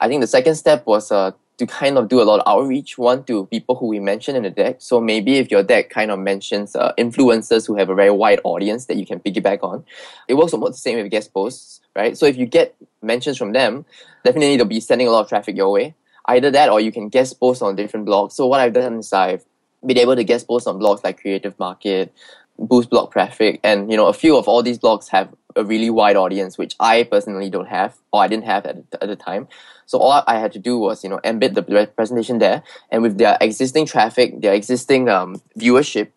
I 0.00 0.08
think 0.08 0.20
the 0.20 0.26
second 0.26 0.56
step 0.56 0.86
was 0.86 1.10
uh, 1.10 1.32
to 1.58 1.66
kind 1.66 1.96
of 1.96 2.08
do 2.08 2.20
a 2.20 2.24
lot 2.24 2.40
of 2.40 2.46
outreach, 2.46 2.98
one 2.98 3.22
to 3.24 3.46
people 3.46 3.76
who 3.76 3.86
we 3.86 4.00
mentioned 4.00 4.36
in 4.36 4.42
the 4.42 4.50
deck. 4.50 4.76
So 4.78 5.00
maybe 5.00 5.36
if 5.36 5.50
your 5.50 5.62
deck 5.62 5.88
kind 5.88 6.10
of 6.10 6.18
mentions 6.18 6.74
uh, 6.74 6.92
influencers 6.98 7.66
who 7.66 7.76
have 7.76 7.90
a 7.90 7.94
very 7.94 8.10
wide 8.10 8.40
audience 8.42 8.86
that 8.86 8.96
you 8.96 9.06
can 9.06 9.20
piggyback 9.20 9.62
on, 9.62 9.84
it 10.26 10.34
works 10.34 10.52
almost 10.52 10.72
the 10.72 10.78
same 10.78 11.00
with 11.00 11.10
guest 11.10 11.32
posts, 11.32 11.80
right? 11.94 12.16
So 12.16 12.26
if 12.26 12.36
you 12.36 12.46
get 12.46 12.74
mentions 13.02 13.38
from 13.38 13.52
them, 13.52 13.84
definitely 14.24 14.56
they'll 14.56 14.66
be 14.66 14.80
sending 14.80 15.06
a 15.06 15.10
lot 15.10 15.20
of 15.20 15.28
traffic 15.28 15.56
your 15.56 15.70
way. 15.70 15.94
Either 16.26 16.50
that 16.50 16.70
or 16.70 16.80
you 16.80 16.90
can 16.90 17.08
guest 17.08 17.38
post 17.38 17.62
on 17.62 17.76
different 17.76 18.06
blogs. 18.06 18.32
So 18.32 18.46
what 18.46 18.60
I've 18.60 18.72
done 18.72 18.98
is 18.98 19.12
I've 19.12 19.44
been 19.84 19.98
able 19.98 20.16
to 20.16 20.24
guest 20.24 20.48
post 20.48 20.66
on 20.66 20.80
blogs 20.80 21.04
like 21.04 21.20
Creative 21.20 21.56
Market, 21.58 22.12
Boost 22.58 22.90
Blog 22.90 23.12
Traffic, 23.12 23.60
and 23.62 23.90
you 23.90 23.96
know 23.96 24.06
a 24.06 24.12
few 24.12 24.36
of 24.36 24.48
all 24.48 24.62
these 24.62 24.78
blogs 24.78 25.08
have 25.08 25.28
a 25.54 25.64
really 25.64 25.90
wide 25.90 26.16
audience, 26.16 26.56
which 26.56 26.74
I 26.80 27.04
personally 27.04 27.50
don't 27.50 27.68
have 27.68 27.94
or 28.12 28.22
I 28.22 28.28
didn't 28.28 28.44
have 28.44 28.66
at, 28.66 28.76
at 29.00 29.08
the 29.08 29.16
time. 29.16 29.48
So 29.86 29.98
all 29.98 30.22
I 30.26 30.38
had 30.38 30.52
to 30.52 30.58
do 30.58 30.78
was, 30.78 31.04
you 31.04 31.10
know, 31.10 31.20
embed 31.24 31.54
the 31.54 31.62
presentation 31.94 32.38
there, 32.38 32.62
and 32.90 33.02
with 33.02 33.18
their 33.18 33.36
existing 33.40 33.86
traffic, 33.86 34.40
their 34.40 34.54
existing 34.54 35.08
um, 35.08 35.40
viewership, 35.58 36.08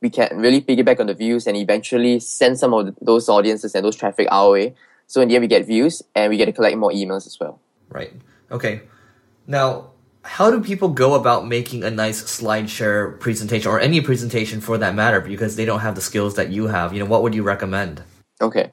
we 0.00 0.10
can 0.10 0.38
really 0.38 0.60
piggyback 0.60 1.00
on 1.00 1.06
the 1.06 1.14
views 1.14 1.46
and 1.46 1.56
eventually 1.56 2.20
send 2.20 2.58
some 2.58 2.74
of 2.74 2.94
those 3.00 3.28
audiences 3.28 3.74
and 3.74 3.84
those 3.84 3.96
traffic 3.96 4.28
our 4.30 4.52
way. 4.52 4.74
So 5.06 5.20
in 5.20 5.28
the 5.28 5.36
end, 5.36 5.42
we 5.42 5.48
get 5.48 5.66
views 5.66 6.02
and 6.14 6.30
we 6.30 6.36
get 6.36 6.46
to 6.46 6.52
collect 6.52 6.76
more 6.76 6.90
emails 6.90 7.26
as 7.26 7.38
well. 7.40 7.60
Right. 7.88 8.12
Okay. 8.50 8.82
Now, 9.46 9.92
how 10.22 10.50
do 10.50 10.60
people 10.60 10.88
go 10.88 11.14
about 11.14 11.46
making 11.46 11.84
a 11.84 11.90
nice 11.90 12.22
SlideShare 12.22 13.18
presentation 13.20 13.70
or 13.70 13.80
any 13.80 14.00
presentation 14.00 14.60
for 14.60 14.76
that 14.78 14.94
matter 14.94 15.20
because 15.20 15.56
they 15.56 15.64
don't 15.64 15.80
have 15.80 15.94
the 15.94 16.00
skills 16.00 16.34
that 16.34 16.50
you 16.50 16.66
have? 16.66 16.92
You 16.92 16.98
know, 16.98 17.06
what 17.06 17.22
would 17.22 17.34
you 17.34 17.44
recommend? 17.44 18.02
Okay. 18.40 18.72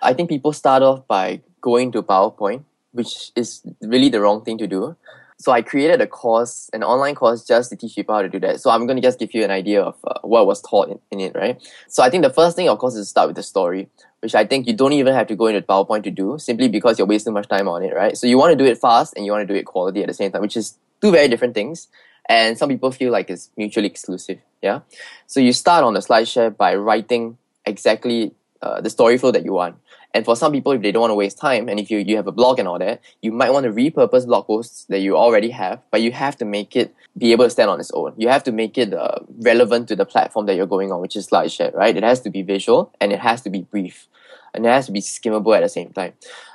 I 0.00 0.14
think 0.14 0.28
people 0.28 0.52
start 0.52 0.82
off 0.82 1.06
by 1.08 1.40
going 1.60 1.90
to 1.92 2.02
PowerPoint 2.02 2.62
which 2.94 3.32
is 3.34 3.60
really 3.82 4.08
the 4.08 4.20
wrong 4.20 4.42
thing 4.44 4.56
to 4.58 4.66
do. 4.66 4.96
So 5.36 5.50
I 5.50 5.62
created 5.62 6.00
a 6.00 6.06
course, 6.06 6.70
an 6.72 6.84
online 6.84 7.16
course, 7.16 7.44
just 7.44 7.70
to 7.70 7.76
teach 7.76 7.96
people 7.96 8.14
how 8.14 8.22
to 8.22 8.28
do 8.28 8.38
that. 8.40 8.60
So 8.60 8.70
I'm 8.70 8.86
going 8.86 8.96
to 8.96 9.02
just 9.02 9.18
give 9.18 9.34
you 9.34 9.42
an 9.42 9.50
idea 9.50 9.82
of 9.82 9.96
uh, 10.06 10.20
what 10.22 10.46
was 10.46 10.62
taught 10.62 10.88
in, 10.88 11.00
in, 11.10 11.20
it, 11.20 11.34
right? 11.34 11.60
So 11.88 12.04
I 12.04 12.08
think 12.08 12.22
the 12.22 12.30
first 12.30 12.54
thing, 12.54 12.68
of 12.68 12.78
course, 12.78 12.94
is 12.94 13.06
to 13.06 13.10
start 13.10 13.26
with 13.26 13.36
the 13.36 13.42
story, 13.42 13.88
which 14.20 14.36
I 14.36 14.46
think 14.46 14.68
you 14.68 14.74
don't 14.74 14.92
even 14.92 15.12
have 15.12 15.26
to 15.26 15.34
go 15.34 15.48
into 15.48 15.60
PowerPoint 15.60 16.04
to 16.04 16.12
do, 16.12 16.38
simply 16.38 16.68
because 16.68 16.98
you're 16.98 17.08
wasting 17.08 17.32
much 17.32 17.48
time 17.48 17.68
on 17.68 17.82
it, 17.82 17.92
right? 17.94 18.16
So 18.16 18.28
you 18.28 18.38
want 18.38 18.56
to 18.56 18.64
do 18.64 18.70
it 18.70 18.78
fast 18.78 19.14
and 19.16 19.26
you 19.26 19.32
want 19.32 19.46
to 19.46 19.52
do 19.52 19.58
it 19.58 19.66
quality 19.66 20.02
at 20.02 20.06
the 20.06 20.14
same 20.14 20.30
time, 20.30 20.40
which 20.40 20.56
is 20.56 20.78
two 21.02 21.10
very 21.10 21.26
different 21.26 21.54
things. 21.54 21.88
And 22.28 22.56
some 22.56 22.68
people 22.68 22.92
feel 22.92 23.10
like 23.10 23.28
it's 23.28 23.50
mutually 23.56 23.88
exclusive, 23.88 24.38
yeah? 24.62 24.80
So 25.26 25.40
you 25.40 25.52
start 25.52 25.82
on 25.82 25.94
the 25.94 26.00
SlideShare 26.00 26.56
by 26.56 26.76
writing 26.76 27.38
exactly 27.66 28.34
uh, 28.62 28.80
the 28.80 28.88
story 28.88 29.18
flow 29.18 29.32
that 29.32 29.44
you 29.44 29.52
want. 29.52 29.76
And 30.14 30.24
for 30.24 30.36
some 30.36 30.52
people, 30.52 30.70
if 30.72 30.80
they 30.80 30.92
don't 30.92 31.00
want 31.00 31.10
to 31.10 31.16
waste 31.16 31.38
time, 31.38 31.68
and 31.68 31.80
if 31.80 31.90
you, 31.90 31.98
you 31.98 32.14
have 32.16 32.28
a 32.28 32.32
blog 32.32 32.60
and 32.60 32.68
all 32.68 32.78
that, 32.78 33.00
you 33.20 33.32
might 33.32 33.50
want 33.50 33.64
to 33.64 33.72
repurpose 33.72 34.24
blog 34.24 34.46
posts 34.46 34.84
that 34.84 35.00
you 35.00 35.16
already 35.16 35.50
have, 35.50 35.82
but 35.90 36.02
you 36.02 36.12
have 36.12 36.36
to 36.36 36.44
make 36.44 36.76
it 36.76 36.94
be 37.18 37.32
able 37.32 37.44
to 37.44 37.50
stand 37.50 37.68
on 37.68 37.80
its 37.80 37.90
own. 37.92 38.14
You 38.16 38.28
have 38.28 38.44
to 38.44 38.52
make 38.52 38.78
it 38.78 38.94
uh, 38.94 39.18
relevant 39.40 39.88
to 39.88 39.96
the 39.96 40.06
platform 40.06 40.46
that 40.46 40.54
you're 40.54 40.66
going 40.66 40.92
on, 40.92 41.00
which 41.00 41.16
is 41.16 41.28
SlideShare, 41.28 41.74
right? 41.74 41.96
It 41.96 42.04
has 42.04 42.20
to 42.20 42.30
be 42.30 42.42
visual 42.42 42.94
and 43.00 43.12
it 43.12 43.18
has 43.18 43.42
to 43.42 43.50
be 43.50 43.62
brief 43.62 44.06
and 44.54 44.64
it 44.64 44.68
has 44.68 44.86
to 44.86 44.92
be 44.92 45.00
skimmable 45.00 45.56
at 45.56 45.62
the 45.62 45.68
same 45.68 45.92
time. 45.92 46.12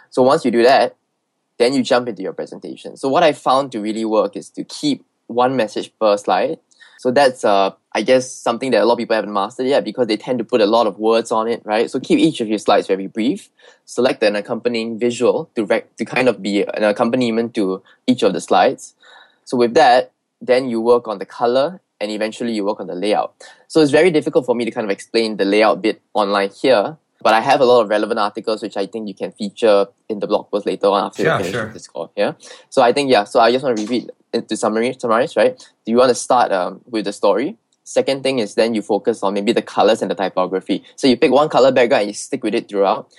So 0.10 0.24
once 0.24 0.46
you 0.46 0.52
do 0.52 0.64
that, 0.64 0.96
then 1.58 1.74
you 1.74 1.84
jump 1.84 2.08
into 2.08 2.22
your 2.24 2.34
presentation. 2.34 2.96
So 2.96 3.10
what 3.10 3.24
I 3.24 3.34
found 3.34 3.74
to 3.74 3.82
really 3.82 4.06
work 4.06 4.38
is 4.38 4.50
to 4.52 4.64
keep 4.64 5.04
one 5.28 5.58
message 5.58 5.92
per 6.00 6.16
slide 6.16 6.60
so 7.00 7.12
that's, 7.12 7.46
uh, 7.46 7.72
I 7.94 8.02
guess, 8.02 8.30
something 8.30 8.72
that 8.72 8.82
a 8.82 8.86
lot 8.86 8.96
of 8.96 9.00
people 9.00 9.16
haven't 9.16 9.32
mastered 9.32 9.68
yet 9.68 9.86
because 9.86 10.08
they 10.08 10.18
tend 10.18 10.38
to 10.40 10.44
put 10.44 10.60
a 10.60 10.66
lot 10.66 10.86
of 10.86 11.00
words 11.00 11.32
on 11.32 11.48
it, 11.48 11.62
right? 11.64 11.90
So 11.90 11.98
keep 11.98 12.20
each 12.20 12.42
of 12.42 12.50
your 12.50 12.58
slides 12.58 12.88
very 12.88 13.08
brief. 13.08 13.48
Select 13.86 14.22
an 14.22 14.36
accompanying 14.36 15.00
visual 15.00 15.50
to, 15.56 15.64
rec- 15.64 15.96
to 15.96 16.04
kind 16.04 16.28
of 16.28 16.42
be 16.42 16.64
an 16.64 16.84
accompaniment 16.84 17.56
to 17.56 17.82
each 18.06 18.22
of 18.22 18.34
the 18.34 18.42
slides. 18.42 18.96
So 19.46 19.56
with 19.56 19.76
that, 19.76 20.12
then 20.42 20.68
you 20.70 20.82
work 20.82 21.08
on 21.08 21.20
the 21.20 21.26
color 21.26 21.80
and 22.02 22.12
eventually 22.12 22.52
you 22.52 22.66
work 22.66 22.82
on 22.82 22.88
the 22.88 22.96
layout. 22.96 23.34
So 23.70 23.80
it's 23.80 23.92
very 23.92 24.12
difficult 24.12 24.46
for 24.46 24.54
me 24.54 24.66
to 24.66 24.72
kind 24.72 24.84
of 24.84 24.92
explain 24.92 25.38
the 25.38 25.46
layout 25.46 25.82
bit 25.82 26.02
online 26.14 26.50
here, 26.50 26.98
but 27.22 27.34
I 27.34 27.40
have 27.40 27.62
a 27.62 27.66
lot 27.66 27.80
of 27.80 27.88
relevant 27.88 28.20
articles 28.20 28.62
which 28.62 28.76
I 28.76 28.88
think 28.88 29.08
you 29.08 29.16
can 29.16 29.32
feature 29.32 29.88
in 30.10 30.20
the 30.20 30.28
blog 30.28 30.52
post 30.52 30.66
later 30.66 30.88
on 30.88 31.06
after 31.06 31.24
yeah, 31.24 31.38
you 31.38 31.46
finish 31.46 31.54
sure. 31.54 31.72
this 31.72 31.88
call. 31.88 32.12
Yeah. 32.18 32.34
So 32.70 32.82
I 32.82 32.92
think 32.92 33.10
yeah. 33.10 33.24
So 33.24 33.40
I 33.40 33.54
just 33.54 33.64
want 33.64 33.78
to 33.78 33.84
repeat 33.84 34.10
to 34.34 34.58
summary 34.58 34.96
summarize 35.00 35.36
right. 35.36 35.58
Do 35.86 35.92
you 35.92 35.98
want 35.98 36.10
to 36.10 36.16
start 36.16 36.52
um, 36.52 36.82
with 36.86 37.06
the 37.06 37.14
story? 37.14 37.58
Second 37.84 38.22
thing 38.22 38.40
is 38.40 38.56
then 38.56 38.76
you 38.76 38.82
focus 38.82 39.24
on 39.24 39.34
maybe 39.34 39.52
the 39.52 39.64
colors 39.64 40.02
and 40.02 40.12
the 40.12 40.16
typography. 40.16 40.84
So 40.96 41.08
you 41.08 41.18
pick 41.18 41.32
one 41.32 41.50
color 41.50 41.72
background 41.72 42.02
and 42.02 42.10
you 42.10 42.14
stick 42.14 42.44
with 42.44 42.54
it 42.54 42.70
throughout. 42.70 43.12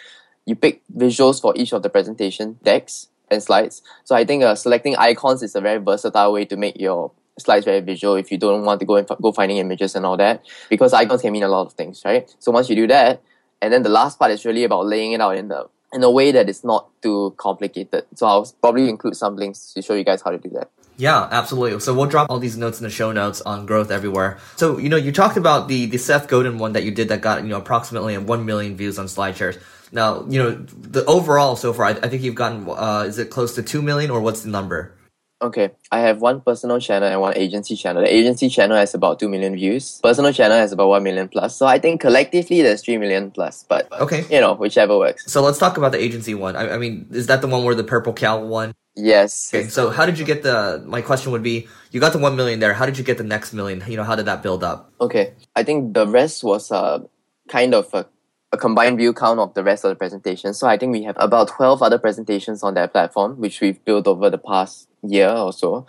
You 0.47 0.55
pick 0.55 0.83
visuals 0.97 1.41
for 1.41 1.53
each 1.57 1.73
of 1.73 1.83
the 1.83 1.91
presentation 1.91 2.59
decks 2.63 3.09
and 3.31 3.43
slides. 3.43 3.83
So 4.05 4.15
I 4.15 4.25
think 4.25 4.45
uh, 4.45 4.55
selecting 4.55 4.97
icons 4.97 5.43
is 5.43 5.55
a 5.55 5.61
very 5.61 5.79
versatile 5.79 6.33
way 6.33 6.45
to 6.45 6.57
make 6.57 6.79
your 6.79 7.11
slides 7.39 7.65
very 7.65 7.81
visual 7.81 8.15
if 8.15 8.31
you 8.31 8.39
don't 8.39 8.65
want 8.65 8.81
to 8.81 8.87
go 8.87 8.97
and 8.97 9.11
f- 9.11 9.19
go 9.21 9.33
finding 9.33 9.57
images 9.57 9.95
and 9.95 10.07
all 10.07 10.17
that 10.17 10.45
because 10.69 10.93
icons 10.93 11.23
can 11.23 11.33
mean 11.33 11.43
a 11.43 11.49
lot 11.49 11.67
of 11.67 11.73
things, 11.73 12.03
right? 12.05 12.33
So 12.39 12.53
once 12.53 12.69
you 12.69 12.77
do 12.77 12.87
that, 12.89 13.23
and 13.63 13.73
then 13.73 13.83
the 13.83 13.89
last 13.89 14.19
part 14.19 14.31
is 14.31 14.45
really 14.45 14.65
about 14.65 14.87
laying 14.87 15.13
it 15.13 15.21
out 15.21 15.37
in 15.37 15.49
the 15.49 15.69
in 15.93 16.05
a 16.05 16.11
way 16.11 16.31
that 16.31 16.49
is 16.49 16.63
not 16.63 16.89
too 17.03 17.35
complicated. 17.37 18.05
So 18.15 18.27
I'll 18.27 18.55
probably 18.61 18.89
include 18.89 19.17
some 19.17 19.37
links 19.37 19.73
to 19.75 19.83
show 19.83 19.95
you 19.95 20.05
guys 20.05 20.23
how 20.23 20.31
to 20.31 20.39
do 20.39 20.49
that. 20.51 20.71
Yeah, 21.01 21.27
absolutely. 21.31 21.81
So 21.81 21.95
we'll 21.95 22.07
drop 22.07 22.29
all 22.29 22.39
these 22.39 22.59
notes 22.59 22.79
in 22.79 22.85
the 22.85 22.91
show 22.91 23.11
notes 23.11 23.41
on 23.41 23.65
growth 23.65 23.91
everywhere. 23.91 24.37
So 24.57 24.77
you 24.77 24.91
know, 24.91 24.97
you 24.99 25.13
talked 25.13 25.39
about 25.39 25.67
the 25.67 25.87
the 25.87 25.97
Seth 25.97 26.29
Godin 26.29 26.59
one 26.59 26.75
that 26.75 26.85
you 26.85 26.91
did 26.91 27.09
that 27.09 27.23
got 27.23 27.43
you 27.43 27.49
know 27.49 27.57
approximately 27.57 28.19
one 28.19 28.45
million 28.45 28.77
views 28.77 28.99
on 28.99 29.07
SlideShares. 29.07 29.59
Now 29.93 30.27
you 30.29 30.39
know 30.43 30.51
the 30.97 31.05
overall 31.07 31.57
so 31.57 31.73
far, 31.73 31.87
I, 31.87 31.91
I 31.93 32.09
think 32.09 32.23
you've 32.23 32.35
gotten 32.35 32.69
uh, 32.69 33.05
is 33.09 33.19
it 33.19 33.31
close 33.31 33.55
to 33.55 33.63
two 33.63 33.81
million 33.81 34.11
or 34.11 34.21
what's 34.21 34.43
the 34.43 34.51
number? 34.51 34.95
Okay, 35.43 35.71
I 35.91 36.01
have 36.01 36.21
one 36.21 36.43
personal 36.43 36.79
channel 36.81 37.09
and 37.09 37.19
one 37.19 37.35
agency 37.35 37.75
channel. 37.75 38.03
The 38.03 38.15
agency 38.15 38.51
channel 38.51 38.77
has 38.77 38.93
about 38.93 39.19
2 39.19 39.27
million 39.27 39.55
views. 39.55 39.99
Personal 40.03 40.35
channel 40.35 40.59
has 40.59 40.71
about 40.71 40.89
1 40.89 41.03
million 41.03 41.29
plus. 41.29 41.57
So 41.57 41.65
I 41.65 41.79
think 41.79 42.03
collectively 42.03 42.61
there's 42.61 42.83
3 42.85 42.99
million 42.99 43.31
plus, 43.31 43.65
but 43.67 43.91
Okay. 43.91 44.27
you 44.31 44.39
know, 44.39 44.53
whichever 44.53 44.99
works. 44.99 45.33
So 45.33 45.41
let's 45.41 45.57
talk 45.57 45.79
about 45.79 45.93
the 45.93 45.99
agency 45.99 46.35
one. 46.35 46.57
I, 46.57 46.75
I 46.75 46.77
mean, 46.77 47.07
is 47.11 47.27
that 47.29 47.41
the 47.41 47.47
one 47.49 47.65
where 47.65 47.75
the 47.75 47.85
purple 47.85 48.13
cow 48.13 48.45
one? 48.45 48.75
Yes. 49.01 49.53
Okay. 49.53 49.69
So 49.69 49.91
how 49.91 50.07
did 50.07 50.19
you 50.19 50.25
get 50.25 50.43
the? 50.43 50.83
My 50.87 51.01
question 51.01 51.33
would 51.33 51.43
be: 51.43 51.69
You 51.91 52.01
got 52.01 52.13
the 52.13 52.19
one 52.19 52.37
million 52.37 52.61
there. 52.61 52.75
How 52.75 52.87
did 52.87 52.99
you 52.99 53.05
get 53.05 53.19
the 53.19 53.25
next 53.25 53.53
million? 53.53 53.83
You 53.87 53.97
know, 53.97 54.05
how 54.05 54.15
did 54.15 54.27
that 54.27 54.43
build 54.43 54.63
up? 54.63 54.93
Okay. 55.01 55.35
I 55.57 55.63
think 55.63 55.95
the 55.95 56.07
rest 56.07 56.45
was 56.45 56.71
uh, 56.71 57.01
kind 57.49 57.75
of 57.75 57.93
a, 57.95 58.07
a 58.53 58.59
combined 58.59 58.99
view 58.99 59.13
count 59.13 59.41
of 59.41 59.55
the 59.55 59.65
rest 59.65 59.85
of 59.85 59.91
the 59.91 59.97
presentation. 59.97 60.55
So 60.55 60.69
I 60.69 60.77
think 60.77 60.93
we 60.93 61.03
have 61.05 61.17
about 61.19 61.49
12 61.49 61.83
other 61.83 61.99
presentations 61.99 62.63
on 62.63 62.75
that 62.75 62.93
platform, 62.93 63.39
which 63.39 63.61
we've 63.61 63.83
built 63.85 64.07
over 64.07 64.31
the 64.31 64.39
past 64.39 64.89
year 65.03 65.31
or 65.31 65.53
so, 65.53 65.87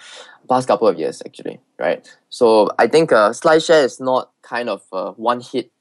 past 0.50 0.68
couple 0.68 0.88
of 0.88 0.98
years 0.98 1.22
actually, 1.25 1.60
right? 1.80 2.08
So 2.30 2.70
I 2.80 2.88
think 2.88 3.12
uh, 3.12 3.32
SlideShare 3.32 3.84
is 3.84 4.00
not 4.00 4.32
kind 4.41 4.70
of 4.70 4.84
a 4.91 5.12
one 5.12 5.41
hit, 5.41 5.72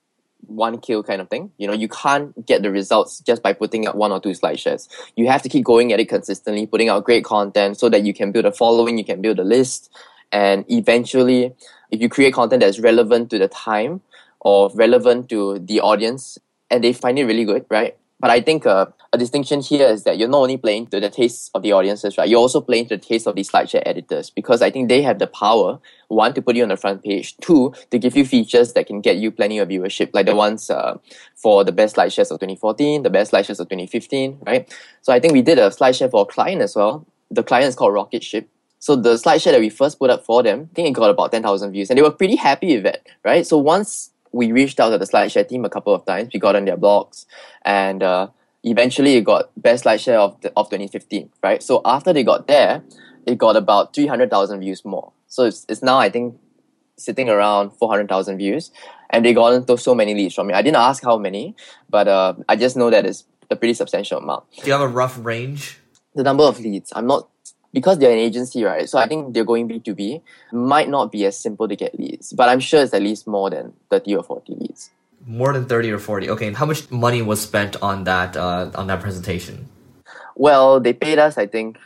one 0.47 0.79
kill 0.79 1.03
kind 1.03 1.21
of 1.21 1.29
thing. 1.29 1.51
You 1.59 1.67
know, 1.67 1.73
you 1.73 1.89
can't 1.89 2.47
get 2.47 2.63
the 2.63 2.71
results 2.71 3.21
just 3.21 3.43
by 3.43 3.53
putting 3.53 3.87
out 3.87 3.97
one 3.97 4.13
or 4.13 4.21
two 4.21 4.31
SlideShares. 4.31 4.89
You 5.17 5.29
have 5.29 5.43
to 5.43 5.49
keep 5.49 5.65
going 5.65 5.93
at 5.93 6.01
it 6.01 6.09
consistently, 6.09 6.67
putting 6.67 6.89
out 6.89 7.05
great 7.05 7.25
content 7.25 7.79
so 7.79 7.89
that 7.89 8.03
you 8.03 8.15
can 8.15 8.33
build 8.33 8.45
a 8.45 8.53
following, 8.53 8.99
you 8.99 9.05
can 9.05 9.21
build 9.21 9.39
a 9.39 9.45
list, 9.45 9.91
and 10.33 10.65
eventually, 10.71 11.53
if 11.91 12.01
you 12.01 12.09
create 12.09 12.35
content 12.35 12.61
that's 12.61 12.79
relevant 12.79 13.31
to 13.31 13.39
the 13.39 13.49
time 13.49 14.01
or 14.41 14.71
relevant 14.75 15.29
to 15.29 15.59
the 15.59 15.81
audience 15.81 16.39
and 16.71 16.85
they 16.85 16.93
find 16.93 17.19
it 17.19 17.25
really 17.25 17.45
good, 17.45 17.67
right? 17.69 17.97
But 18.21 18.31
I 18.31 18.43
think 18.43 18.67
uh, 18.67 18.87
a 19.13 19.19
distinction 19.19 19.61
here 19.61 19.89
is 19.89 20.05
that 20.05 20.19
you're 20.19 20.29
not 20.29 20.43
only 20.43 20.59
playing 20.59 20.89
to 20.89 21.01
the 21.01 21.09
taste 21.09 21.51
of 21.55 21.63
the 21.63 21.73
audiences, 21.73 22.19
right? 22.19 22.29
You're 22.29 22.39
also 22.39 22.61
playing 22.61 22.89
to 22.89 22.97
the 22.97 23.03
taste 23.03 23.27
of 23.27 23.35
these 23.35 23.51
SlideShare 23.51 23.83
editors 23.87 24.29
because 24.29 24.61
I 24.61 24.71
think 24.71 24.89
they 24.89 25.01
have 25.03 25.19
the 25.19 25.27
power, 25.27 25.81
one, 26.09 26.35
to 26.35 26.43
put 26.43 26.55
you 26.55 26.63
on 26.63 26.69
the 26.69 26.77
front 26.77 27.03
page, 27.03 27.37
two, 27.39 27.73
to 27.91 27.99
give 27.99 28.17
you 28.17 28.27
features 28.27 28.75
that 28.75 28.87
can 28.87 29.01
get 29.01 29.17
you 29.17 29.31
plenty 29.31 29.59
of 29.59 29.69
viewership, 29.69 30.11
like 30.13 30.27
the 30.27 30.35
ones 30.35 30.71
uh, 30.71 30.99
for 31.35 31.65
the 31.65 31.73
best 31.73 31.97
SlideShares 31.97 32.31
of 32.31 32.41
2014, 32.41 33.03
the 33.03 33.11
best 33.11 33.33
SlideShares 33.33 33.59
of 33.59 33.69
2015, 33.69 34.39
right? 34.47 34.71
So 35.01 35.13
I 35.13 35.19
think 35.19 35.33
we 35.33 35.43
did 35.43 35.59
a 35.59 35.71
SlideShare 35.71 36.11
for 36.11 36.23
a 36.23 36.27
client 36.27 36.61
as 36.61 36.77
well. 36.77 37.07
The 37.31 37.43
client 37.43 37.69
is 37.69 37.75
called 37.75 37.95
Rocket 37.95 38.23
Ship. 38.23 38.47
So 38.81 38.97
the 38.97 39.15
SlideShare 39.15 39.53
that 39.53 39.61
we 39.61 39.71
first 39.71 39.99
put 39.99 40.11
up 40.11 40.25
for 40.25 40.43
them, 40.43 40.69
I 40.71 40.75
think 40.75 40.89
it 40.89 40.93
got 40.93 41.11
about 41.11 41.33
10,000 41.33 41.73
views 41.73 41.91
and 41.91 41.99
they 41.99 42.03
were 42.03 42.11
pretty 42.11 42.37
happy 42.37 42.77
with 42.77 42.87
it, 42.87 43.09
right? 43.25 43.47
So 43.47 43.57
once 43.57 44.11
we 44.33 44.53
reached 44.53 44.81
out 44.81 44.91
to 44.91 44.99
the 44.99 45.05
SlideShare 45.05 45.49
team 45.49 45.65
a 45.65 45.71
couple 45.71 45.95
of 45.95 46.05
times, 46.05 46.31
we 46.33 46.41
got 46.41 46.57
on 46.57 46.65
their 46.65 46.77
blogs 46.77 47.27
and 47.65 48.03
uh, 48.03 48.29
eventually 48.63 49.15
it 49.17 49.25
got 49.25 49.51
best 49.57 49.85
SlideShare 49.85 50.17
of, 50.17 50.41
the, 50.41 50.53
of 50.57 50.67
2015, 50.67 51.31
right? 51.43 51.63
So 51.63 51.81
after 51.85 52.13
they 52.13 52.25
got 52.25 52.47
there, 52.47 52.83
it 53.27 53.39
got 53.39 53.57
about 53.57 53.95
300,000 53.95 54.61
views 54.61 54.85
more. 54.85 55.13
So 55.27 55.45
it's, 55.45 55.67
it's 55.69 55.83
now, 55.83 55.99
I 55.99 56.11
think, 56.11 56.39
sitting 56.97 57.29
around 57.29 57.71
400,000 57.71 58.39
views 58.39 58.71
and 59.09 59.25
they 59.25 59.33
got 59.33 59.55
into 59.55 59.77
so 59.79 59.95
many 59.95 60.15
leads 60.15 60.35
from 60.35 60.49
me. 60.49 60.55
I 60.55 60.63
didn't 60.63 60.77
ask 60.77 61.03
how 61.03 61.17
many, 61.17 61.57
but 61.89 62.09
uh, 62.09 62.35
I 62.49 62.57
just 62.57 62.77
know 62.77 62.91
that 62.91 63.07
it's 63.07 63.25
a 63.51 63.57
pretty 63.57 63.75
substantial 63.75 64.19
amount 64.19 64.45
Do 64.53 64.67
you 64.67 64.73
have 64.73 64.81
a 64.81 64.89
rough 64.89 65.19
range? 65.25 65.79
the 66.15 66.23
number 66.23 66.45
of 66.45 66.61
leads. 66.61 66.93
I'm 66.95 67.07
not 67.07 67.29
because 67.73 67.99
they're 67.99 68.13
an 68.13 68.19
agency, 68.19 68.65
right? 68.65 68.89
So 68.89 68.99
I 68.99 69.07
think 69.07 69.35
they're 69.35 69.45
going 69.45 69.69
B2B, 69.69 70.23
might 70.53 70.89
not 70.89 71.13
be 71.13 71.25
as 71.27 71.37
simple 71.39 71.69
to 71.69 71.77
get 71.77 71.99
leads, 71.99 72.33
but 72.33 72.49
I'm 72.49 72.61
sure 72.61 72.83
it's 72.83 72.95
at 72.95 73.03
least 73.03 73.27
more 73.27 73.51
than 73.51 73.73
30 73.91 74.17
or 74.17 74.23
40 74.23 74.55
leads. 74.55 74.91
More 75.27 75.53
than 75.53 75.67
thirty 75.67 75.91
or 75.93 75.99
forty. 75.99 76.31
Okay. 76.31 76.47
And 76.47 76.57
how 76.57 76.65
much 76.65 76.91
money 76.91 77.21
was 77.21 77.43
spent 77.43 77.77
on 77.83 78.05
that 78.05 78.39
uh, 78.39 78.71
on 78.75 78.87
that 78.87 79.01
presentation? 79.03 79.69
Well, 80.35 80.81
they 80.81 80.95
paid 80.95 81.19
us, 81.19 81.37
I 81.37 81.47
think, 81.47 81.77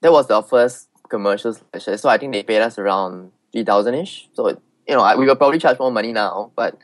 that 0.00 0.10
was 0.10 0.28
our 0.32 0.42
first 0.42 0.88
commercial 1.08 1.54
session. 1.72 1.96
So 1.96 2.08
I 2.08 2.18
think 2.18 2.32
they 2.32 2.42
paid 2.42 2.60
us 2.60 2.78
around 2.80 3.30
3,000 3.52 3.94
ish. 3.94 4.28
So, 4.34 4.48
it, 4.48 4.58
you 4.88 4.96
know, 4.96 5.02
I- 5.02 5.14
we 5.14 5.26
will 5.26 5.36
probably 5.36 5.60
charge 5.60 5.78
more 5.78 5.92
money 5.92 6.10
now, 6.12 6.50
but 6.56 6.76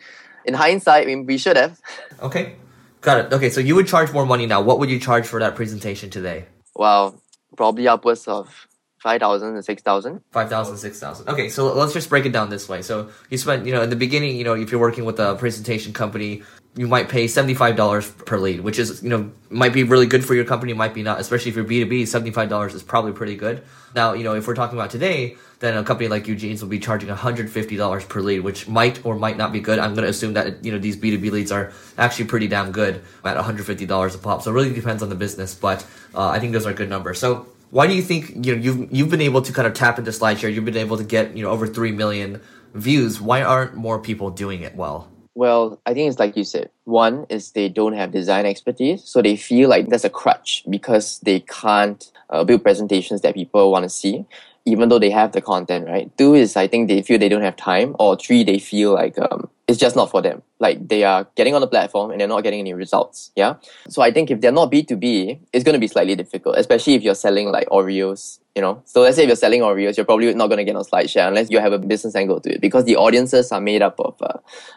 in 0.45 0.55
hindsight, 0.55 1.07
we, 1.07 1.17
we 1.17 1.37
should 1.37 1.57
have. 1.57 1.81
Okay. 2.23 2.55
Got 3.01 3.27
it. 3.27 3.33
Okay. 3.33 3.51
So 3.51 3.61
you 3.61 3.75
would 3.75 3.89
charge 3.89 4.13
more 4.13 4.25
money 4.25 4.47
now. 4.47 4.61
What 4.61 4.79
would 4.79 4.91
you 4.91 5.01
charge 5.01 5.27
for 5.27 5.41
that 5.41 5.57
presentation 5.57 6.11
today? 6.11 6.45
Well, 6.77 7.21
probably 7.59 7.89
upwards 7.89 8.29
of 8.29 8.69
5,000 9.01 9.55
and 9.57 9.65
6,000. 9.65 10.21
5,000, 10.31 10.77
6,000. 10.77 11.29
Okay, 11.29 11.49
so 11.49 11.73
let's 11.75 11.93
just 11.93 12.09
break 12.09 12.25
it 12.25 12.33
down 12.33 12.51
this 12.51 12.69
way. 12.69 12.83
So 12.83 13.11
you 13.31 13.37
spent, 13.37 13.67
you 13.67 13.73
know, 13.73 13.83
in 13.83 13.91
the 13.91 13.97
beginning, 13.97 14.37
you 14.37 14.45
know, 14.45 14.55
if 14.55 14.71
you're 14.71 14.81
working 14.81 15.05
with 15.05 15.19
a 15.19 15.35
presentation 15.35 15.93
company, 15.93 16.43
you 16.77 16.87
might 16.87 17.09
pay 17.09 17.25
$75 17.25 18.25
per 18.25 18.39
lead, 18.39 18.61
which 18.61 18.79
is, 18.79 19.03
you 19.03 19.11
know, 19.11 19.33
might 19.51 19.73
be 19.73 19.83
really 19.83 20.07
good 20.07 20.25
for 20.25 20.35
your 20.35 20.45
company, 20.45 20.73
might 20.73 20.95
be 20.95 21.03
not, 21.03 21.19
especially 21.21 21.51
if 21.51 21.57
you're 21.57 21.65
B2B, 21.65 22.03
$75 22.03 22.75
is 22.75 22.83
probably 22.85 23.13
pretty 23.13 23.35
good. 23.35 23.63
Now, 23.95 24.13
you 24.13 24.23
know, 24.23 24.35
if 24.35 24.47
we're 24.47 24.55
talking 24.55 24.79
about 24.79 24.91
today, 24.91 25.37
then 25.61 25.77
a 25.77 25.83
company 25.83 26.09
like 26.09 26.29
Eugene's 26.29 26.63
will 26.63 26.69
be 26.69 26.79
charging 26.79 27.09
$150 27.09 28.09
per 28.09 28.21
lead, 28.21 28.41
which 28.41 28.69
might 28.69 29.05
or 29.05 29.17
might 29.17 29.37
not 29.37 29.53
be 29.53 29.61
good. 29.61 29.79
I'm 29.79 29.95
going 29.95 30.05
to 30.05 30.11
assume 30.11 30.35
that, 30.35 30.65
you 30.65 30.71
know, 30.71 30.79
these 30.79 30.97
B2B 30.97 31.31
leads 31.33 31.51
are 31.51 31.73
actually 31.97 32.27
pretty 32.27 32.47
damn 32.47 32.71
good 32.71 33.03
at 33.25 33.37
$150 33.37 34.15
a 34.15 34.19
pop. 34.19 34.43
So 34.43 34.51
it 34.51 34.55
really 34.55 34.73
depends 34.73 35.03
on 35.03 35.09
the 35.09 35.17
business, 35.17 35.55
but 35.55 35.85
uh, 36.15 36.29
I 36.29 36.39
think 36.39 36.53
those 36.53 36.67
are 36.67 36.73
good 36.73 36.89
numbers. 36.89 37.19
So 37.19 37.47
why 37.71 37.87
do 37.87 37.95
you 37.95 38.03
think 38.03 38.47
you 38.47 38.57
know 38.57 38.63
you've 38.63 38.93
you've 38.93 39.11
been 39.11 39.21
able 39.21 39.43
to 39.43 39.53
kind 39.53 39.67
of 39.67 39.75
tap 39.75 39.99
into 39.99 40.11
SlideShare? 40.11 40.53
You've 40.53 40.65
been 40.65 40.77
able 40.77 40.97
to 40.97 41.05
get 41.05 41.37
you 41.37 41.43
know 41.43 41.51
over 41.51 41.67
three 41.67 41.93
million 41.93 42.41
views. 42.75 43.21
Why 43.21 43.43
aren't 43.43 43.75
more 43.75 43.99
people 43.99 44.31
doing 44.31 44.63
it 44.63 44.75
well? 44.75 45.11
Well, 45.35 45.81
I 45.87 45.95
think 45.95 46.09
it's 46.09 46.19
like 46.19 46.37
you 46.37 46.45
said. 46.45 46.71
One 46.85 47.27
is 47.29 47.53
they 47.53 47.69
don't 47.69 47.93
have 47.93 48.11
design 48.11 48.47
expertise, 48.47 49.05
so 49.05 49.23
they 49.23 49.37
feel 49.37 49.69
like 49.69 49.89
that's 49.89 50.05
a 50.05 50.11
crutch 50.11 50.65
because 50.69 51.21
they 51.21 51.41
can't 51.41 52.11
uh, 52.31 52.43
build 52.43 52.63
presentations 52.63 53.21
that 53.21 53.35
people 53.35 53.71
want 53.71 53.85
to 53.85 53.89
see, 53.89 54.25
even 54.69 54.89
though 54.89 54.99
they 54.99 55.11
have 55.11 55.33
the 55.33 55.41
content, 55.41 55.87
right? 55.89 56.17
Two 56.19 56.35
is 56.35 56.57
I 56.57 56.67
think 56.67 56.89
they 56.89 57.03
feel 57.03 57.19
they 57.19 57.29
don't 57.29 57.43
have 57.43 57.57
time, 57.57 57.97
or 57.99 58.17
three 58.17 58.45
they 58.45 58.59
feel 58.59 58.95
like 58.95 59.19
um, 59.19 59.49
it's 59.67 59.79
just 59.79 59.97
not 59.97 60.11
for 60.11 60.23
them. 60.23 60.43
Like 60.61 60.89
they 60.89 61.05
are 61.05 61.27
getting 61.37 61.55
on 61.55 61.61
the 61.61 61.69
platform 61.69 62.11
and 62.11 62.21
they're 62.21 62.29
not 62.29 62.43
getting 62.43 62.61
any 62.61 62.75
results. 62.75 63.31
Yeah. 63.37 63.55
So 63.89 64.03
I 64.03 64.11
think 64.11 64.31
if 64.31 64.41
they're 64.41 64.53
not 64.53 64.71
B 64.71 64.83
two 64.83 64.97
B, 64.97 65.41
it's 65.53 65.65
going 65.65 65.75
to 65.75 65.81
be 65.81 65.87
slightly 65.87 66.17
difficult, 66.17 66.57
especially 66.59 66.95
if 66.95 67.03
you're 67.03 67.15
selling 67.15 67.51
like 67.51 67.69
Oreos. 67.69 68.41
You 68.57 68.63
know, 68.63 68.83
so 68.87 69.03
let's 69.03 69.15
say 69.15 69.23
if 69.23 69.29
you're 69.29 69.37
selling 69.37 69.61
Oreos, 69.61 69.97
you're 69.97 70.07
probably 70.07 70.35
not 70.35 70.49
going 70.49 70.59
to 70.59 70.65
get 70.65 70.75
on 70.75 70.83
SlideShare 70.83 71.29
unless 71.29 71.49
you 71.49 71.61
have 71.61 71.73
a 71.73 71.79
business 71.79 72.17
angle 72.17 72.41
to 72.41 72.55
it 72.55 72.61
because 72.61 72.87
the 72.87 72.97
audiences 72.97 73.53
are 73.53 73.61
made 73.61 73.83
up 73.83 74.01
of 74.01 74.17
uh, 74.21 74.33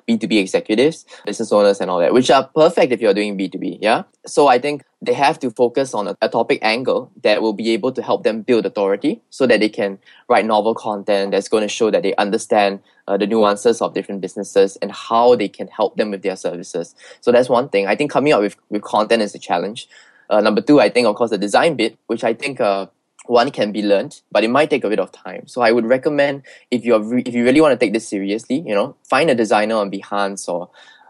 B2B 0.07 0.39
executives, 0.39 1.03
business 1.25 1.51
owners, 1.51 1.81
and 1.81 1.89
all 1.89 1.99
that, 1.99 2.13
which 2.13 2.29
are 2.29 2.47
perfect 2.53 2.91
if 2.91 3.01
you're 3.01 3.15
doing 3.15 3.35
B2B. 3.35 3.79
Yeah. 3.81 4.03
So 4.27 4.47
I 4.47 4.59
think 4.59 4.83
they 5.01 5.13
have 5.13 5.39
to 5.39 5.49
focus 5.49 5.95
on 5.95 6.07
a, 6.07 6.17
a 6.21 6.29
topic 6.29 6.59
angle 6.61 7.11
that 7.23 7.41
will 7.41 7.53
be 7.53 7.71
able 7.71 7.91
to 7.93 8.03
help 8.03 8.23
them 8.23 8.43
build 8.43 8.67
authority 8.67 9.19
so 9.31 9.47
that 9.47 9.59
they 9.59 9.69
can 9.69 9.97
write 10.29 10.45
novel 10.45 10.75
content 10.75 11.31
that's 11.31 11.49
going 11.49 11.63
to 11.63 11.67
show 11.67 11.89
that 11.89 12.03
they 12.03 12.13
understand 12.15 12.79
uh, 13.07 13.17
the 13.17 13.25
nuances 13.25 13.81
of 13.81 13.95
different 13.95 14.21
businesses 14.21 14.77
and 14.81 14.91
how 14.91 15.35
they 15.35 15.47
can 15.47 15.67
help 15.71 15.97
them 15.97 16.11
with 16.11 16.21
their 16.21 16.35
services. 16.35 16.95
So 17.21 17.31
that's 17.31 17.49
one 17.49 17.69
thing. 17.69 17.87
I 17.87 17.95
think 17.95 18.11
coming 18.11 18.33
up 18.33 18.41
with, 18.41 18.57
with 18.69 18.81
content 18.81 19.21
is 19.21 19.33
a 19.35 19.39
challenge. 19.39 19.87
Uh, 20.29 20.41
number 20.41 20.61
two, 20.61 20.79
I 20.79 20.89
think, 20.89 21.07
of 21.07 21.15
course, 21.15 21.31
the 21.31 21.37
design 21.37 21.75
bit, 21.75 21.97
which 22.07 22.23
I 22.23 22.33
think 22.33 22.61
uh, 22.61 22.87
one 23.25 23.51
can 23.51 23.71
be 23.71 23.81
learned, 23.81 24.21
but 24.31 24.43
it 24.43 24.49
might 24.49 24.69
take 24.69 24.83
a 24.83 24.89
bit 24.89 24.99
of 24.99 25.11
time. 25.11 25.47
So 25.47 25.61
I 25.61 25.71
would 25.71 25.85
recommend 25.85 26.43
if 26.69 26.85
you're 26.85 27.01
re- 27.01 27.23
if 27.25 27.33
you 27.33 27.43
really 27.43 27.61
want 27.61 27.73
to 27.73 27.85
take 27.85 27.93
this 27.93 28.07
seriously, 28.07 28.63
you 28.65 28.73
know, 28.73 28.95
find 29.09 29.29
a 29.29 29.35
designer 29.35 29.75
on 29.75 29.91
Behance 29.91 30.47
or 30.47 30.69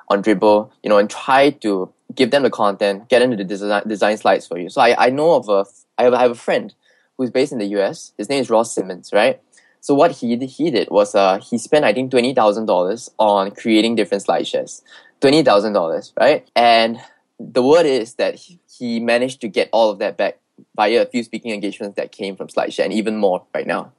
on 0.10 0.22
Dribbble, 0.22 0.72
you 0.84 0.90
know, 0.90 0.98
and 0.98 1.10
try 1.10 1.52
to 1.52 1.92
give 2.14 2.32
them 2.32 2.44
the 2.44 2.50
content, 2.50 3.10
get 3.10 3.22
into 3.22 3.38
the 3.38 3.44
design 3.44 3.88
design 3.88 4.18
slides 4.18 4.48
for 4.48 4.58
you. 4.58 4.70
So 4.70 4.82
I, 4.82 5.08
I 5.08 5.10
know 5.10 5.36
of 5.36 5.50
a 5.50 5.66
I 5.98 6.04
have, 6.04 6.14
I 6.14 6.22
have 6.22 6.32
a 6.32 6.36
friend 6.36 6.74
who's 7.18 7.30
based 7.30 7.52
in 7.52 7.60
the 7.60 7.68
US. 7.78 8.14
His 8.18 8.30
name 8.30 8.42
is 8.42 8.50
Ross 8.50 8.74
Simmonds, 8.74 9.14
right? 9.14 9.40
So 9.82 9.94
what 9.94 10.12
he 10.12 10.38
he 10.46 10.72
did 10.72 10.90
was 10.90 11.16
uh 11.16 11.40
he 11.40 11.58
spent 11.58 11.86
I 11.86 11.94
think 11.94 12.12
twenty 12.12 12.34
thousand 12.34 12.68
dollars 12.68 13.10
on 13.18 13.52
creating 13.52 13.96
different 13.96 14.24
slide 14.24 14.48
shares, 14.48 14.84
twenty 15.20 15.44
thousand 15.44 15.74
dollars, 15.74 16.14
right? 16.20 16.48
And 16.56 17.00
the 17.40 17.64
word 17.64 17.86
is 17.86 18.16
that 18.16 18.36
he 18.36 19.00
managed 19.00 19.42
to 19.42 19.48
get 19.48 19.70
all 19.72 19.90
of 19.90 20.00
that 20.00 20.18
back 20.18 20.38
via 20.76 21.02
a 21.02 21.06
few 21.06 21.24
speaking 21.24 21.52
engagements 21.52 21.96
that 21.96 22.12
came 22.12 22.36
from 22.36 22.48
SlideShare 22.48 22.86
and 22.86 22.94
even 22.94 23.18
more 23.18 23.44
right 23.54 23.66
now. 23.66 23.92